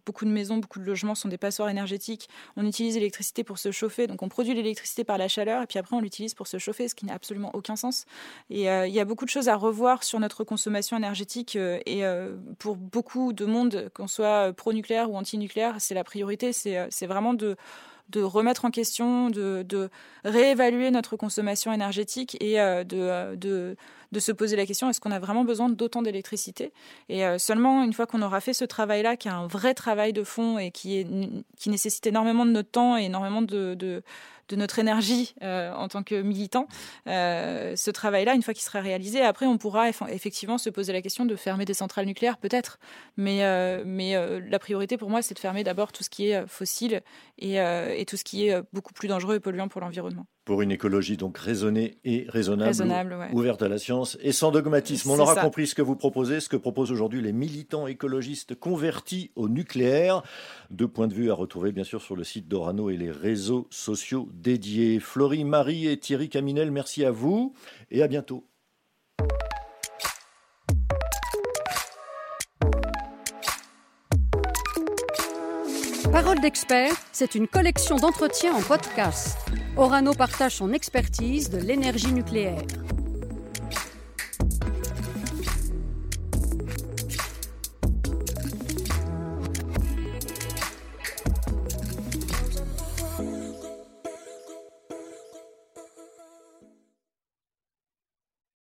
beaucoup 0.06 0.24
de 0.24 0.30
maisons, 0.30 0.56
beaucoup 0.56 0.78
de 0.78 0.84
logements 0.84 1.14
sont 1.14 1.28
des 1.28 1.36
passoires 1.36 1.68
énergétiques. 1.68 2.30
On 2.56 2.64
utilise 2.66 2.94
l'électricité 2.94 3.44
pour 3.44 3.58
se 3.58 3.72
chauffer. 3.72 4.06
Donc, 4.06 4.22
on 4.22 4.28
produit 4.28 4.54
l'électricité 4.54 5.04
par 5.04 5.18
la 5.18 5.28
chaleur 5.28 5.62
et 5.62 5.66
puis 5.66 5.78
après, 5.78 5.94
on 5.94 6.00
l'utilise 6.00 6.32
pour 6.32 6.46
se 6.46 6.56
chauffer, 6.56 6.88
ce 6.88 6.94
qui 6.94 7.04
n'a 7.04 7.12
absolument 7.12 7.50
aucun 7.52 7.76
sens. 7.76 8.06
Et 8.48 8.62
il 8.62 8.94
y 8.94 9.00
a 9.00 9.04
beaucoup 9.04 9.26
de 9.26 9.30
choses 9.30 9.50
à 9.50 9.56
revoir 9.56 10.02
sur 10.02 10.18
notre 10.18 10.42
consommation 10.42 10.96
énergétique. 10.96 11.56
et 11.56 12.04
pour 12.58 12.76
beaucoup 12.76 13.34
de 13.34 13.44
monde, 13.44 13.90
qu'on 13.92 14.08
soit 14.08 14.54
pro-nucléaire 14.54 15.10
ou 15.10 15.16
anti-nucléaire, 15.16 15.76
c'est 15.78 15.94
la 15.94 16.04
priorité. 16.04 16.54
C'est 16.54 17.06
vraiment 17.06 17.31
de, 17.34 17.56
remettre 18.14 18.64
en 18.64 18.70
question, 18.70 19.30
de, 19.30 19.90
réévaluer 20.24 20.90
notre 20.90 21.16
consommation 21.16 21.72
énergétique 21.72 22.36
et 22.40 22.60
euh, 22.60 22.84
de, 22.84 22.96
euh, 22.98 23.74
de, 24.12 24.20
se 24.20 24.32
poser 24.32 24.56
la 24.56 24.66
question 24.66 24.90
est-ce 24.90 25.00
qu'on 25.00 25.10
a 25.10 25.18
vraiment 25.18 25.44
besoin 25.44 25.70
d'autant 25.70 26.02
d'électricité? 26.02 26.72
Et 27.08 27.24
euh, 27.24 27.38
seulement 27.38 27.82
une 27.82 27.92
fois 27.92 28.06
qu'on 28.06 28.22
aura 28.22 28.40
fait 28.40 28.52
ce 28.52 28.64
travail-là, 28.64 29.16
qui 29.16 29.28
est 29.28 29.32
un 29.32 29.46
vrai 29.46 29.74
travail 29.74 30.12
de 30.12 30.24
fond 30.24 30.58
et 30.58 30.70
qui 30.70 31.06
nécessite 31.66 32.06
énormément 32.06 32.44
de 32.44 32.50
notre 32.50 32.70
temps 32.70 32.96
et 32.96 33.04
énormément 33.04 33.42
de, 33.42 34.02
de 34.48 34.56
notre 34.56 34.78
énergie 34.78 35.34
euh, 35.42 35.72
en 35.72 35.88
tant 35.88 36.02
que 36.02 36.20
militant. 36.20 36.66
Euh, 37.06 37.76
ce 37.76 37.90
travail-là, 37.90 38.34
une 38.34 38.42
fois 38.42 38.54
qu'il 38.54 38.62
sera 38.62 38.80
réalisé, 38.80 39.22
après, 39.22 39.46
on 39.46 39.58
pourra 39.58 39.88
effectivement 39.88 40.58
se 40.58 40.70
poser 40.70 40.92
la 40.92 41.02
question 41.02 41.24
de 41.24 41.36
fermer 41.36 41.64
des 41.64 41.74
centrales 41.74 42.06
nucléaires, 42.06 42.38
peut-être. 42.38 42.78
Mais, 43.16 43.44
euh, 43.44 43.82
mais 43.86 44.14
la 44.40 44.58
priorité 44.58 44.96
pour 44.96 45.10
moi, 45.10 45.22
c'est 45.22 45.34
de 45.34 45.38
fermer 45.38 45.64
d'abord 45.64 45.92
tout 45.92 46.02
ce 46.02 46.10
qui 46.10 46.28
est 46.28 46.46
fossile 46.46 47.02
et, 47.38 47.56
et 47.56 48.04
tout 48.06 48.16
ce 48.16 48.24
qui 48.24 48.48
est 48.48 48.62
beaucoup 48.72 48.92
plus 48.92 49.08
dangereux 49.08 49.36
et 49.36 49.40
polluant 49.40 49.68
pour 49.68 49.80
l'environnement 49.80 50.26
pour 50.44 50.62
une 50.62 50.72
écologie 50.72 51.16
donc 51.16 51.38
raisonnée 51.38 51.98
et 52.04 52.26
raisonnable, 52.28 53.28
ouverte 53.32 53.62
à 53.62 53.68
la 53.68 53.78
science 53.78 54.18
et 54.20 54.32
sans 54.32 54.50
dogmatisme. 54.50 55.10
On 55.10 55.18
aura 55.18 55.36
compris 55.36 55.66
ce 55.66 55.74
que 55.74 55.82
vous 55.82 55.96
proposez, 55.96 56.40
ce 56.40 56.48
que 56.48 56.56
proposent 56.56 56.90
aujourd'hui 56.90 57.20
les 57.20 57.32
militants 57.32 57.86
écologistes 57.86 58.54
convertis 58.54 59.30
au 59.36 59.48
nucléaire. 59.48 60.22
Deux 60.70 60.88
points 60.88 61.08
de 61.08 61.14
vue 61.14 61.30
à 61.30 61.34
retrouver 61.34 61.72
bien 61.72 61.84
sûr 61.84 62.02
sur 62.02 62.16
le 62.16 62.24
site 62.24 62.48
d'Orano 62.48 62.90
et 62.90 62.96
les 62.96 63.10
réseaux 63.10 63.68
sociaux 63.70 64.28
dédiés. 64.32 64.98
Florie, 64.98 65.44
Marie 65.44 65.86
et 65.86 65.96
Thierry 65.96 66.28
Caminel, 66.28 66.70
merci 66.70 67.04
à 67.04 67.10
vous 67.10 67.54
et 67.90 68.02
à 68.02 68.08
bientôt. 68.08 68.44
Parole 76.42 76.50
d'expert, 76.50 76.92
c'est 77.12 77.36
une 77.36 77.46
collection 77.46 77.94
d'entretiens 77.94 78.52
en 78.52 78.60
podcast. 78.62 79.38
Orano 79.76 80.12
partage 80.12 80.56
son 80.56 80.72
expertise 80.72 81.50
de 81.50 81.58
l'énergie 81.58 82.12
nucléaire. 82.12 82.62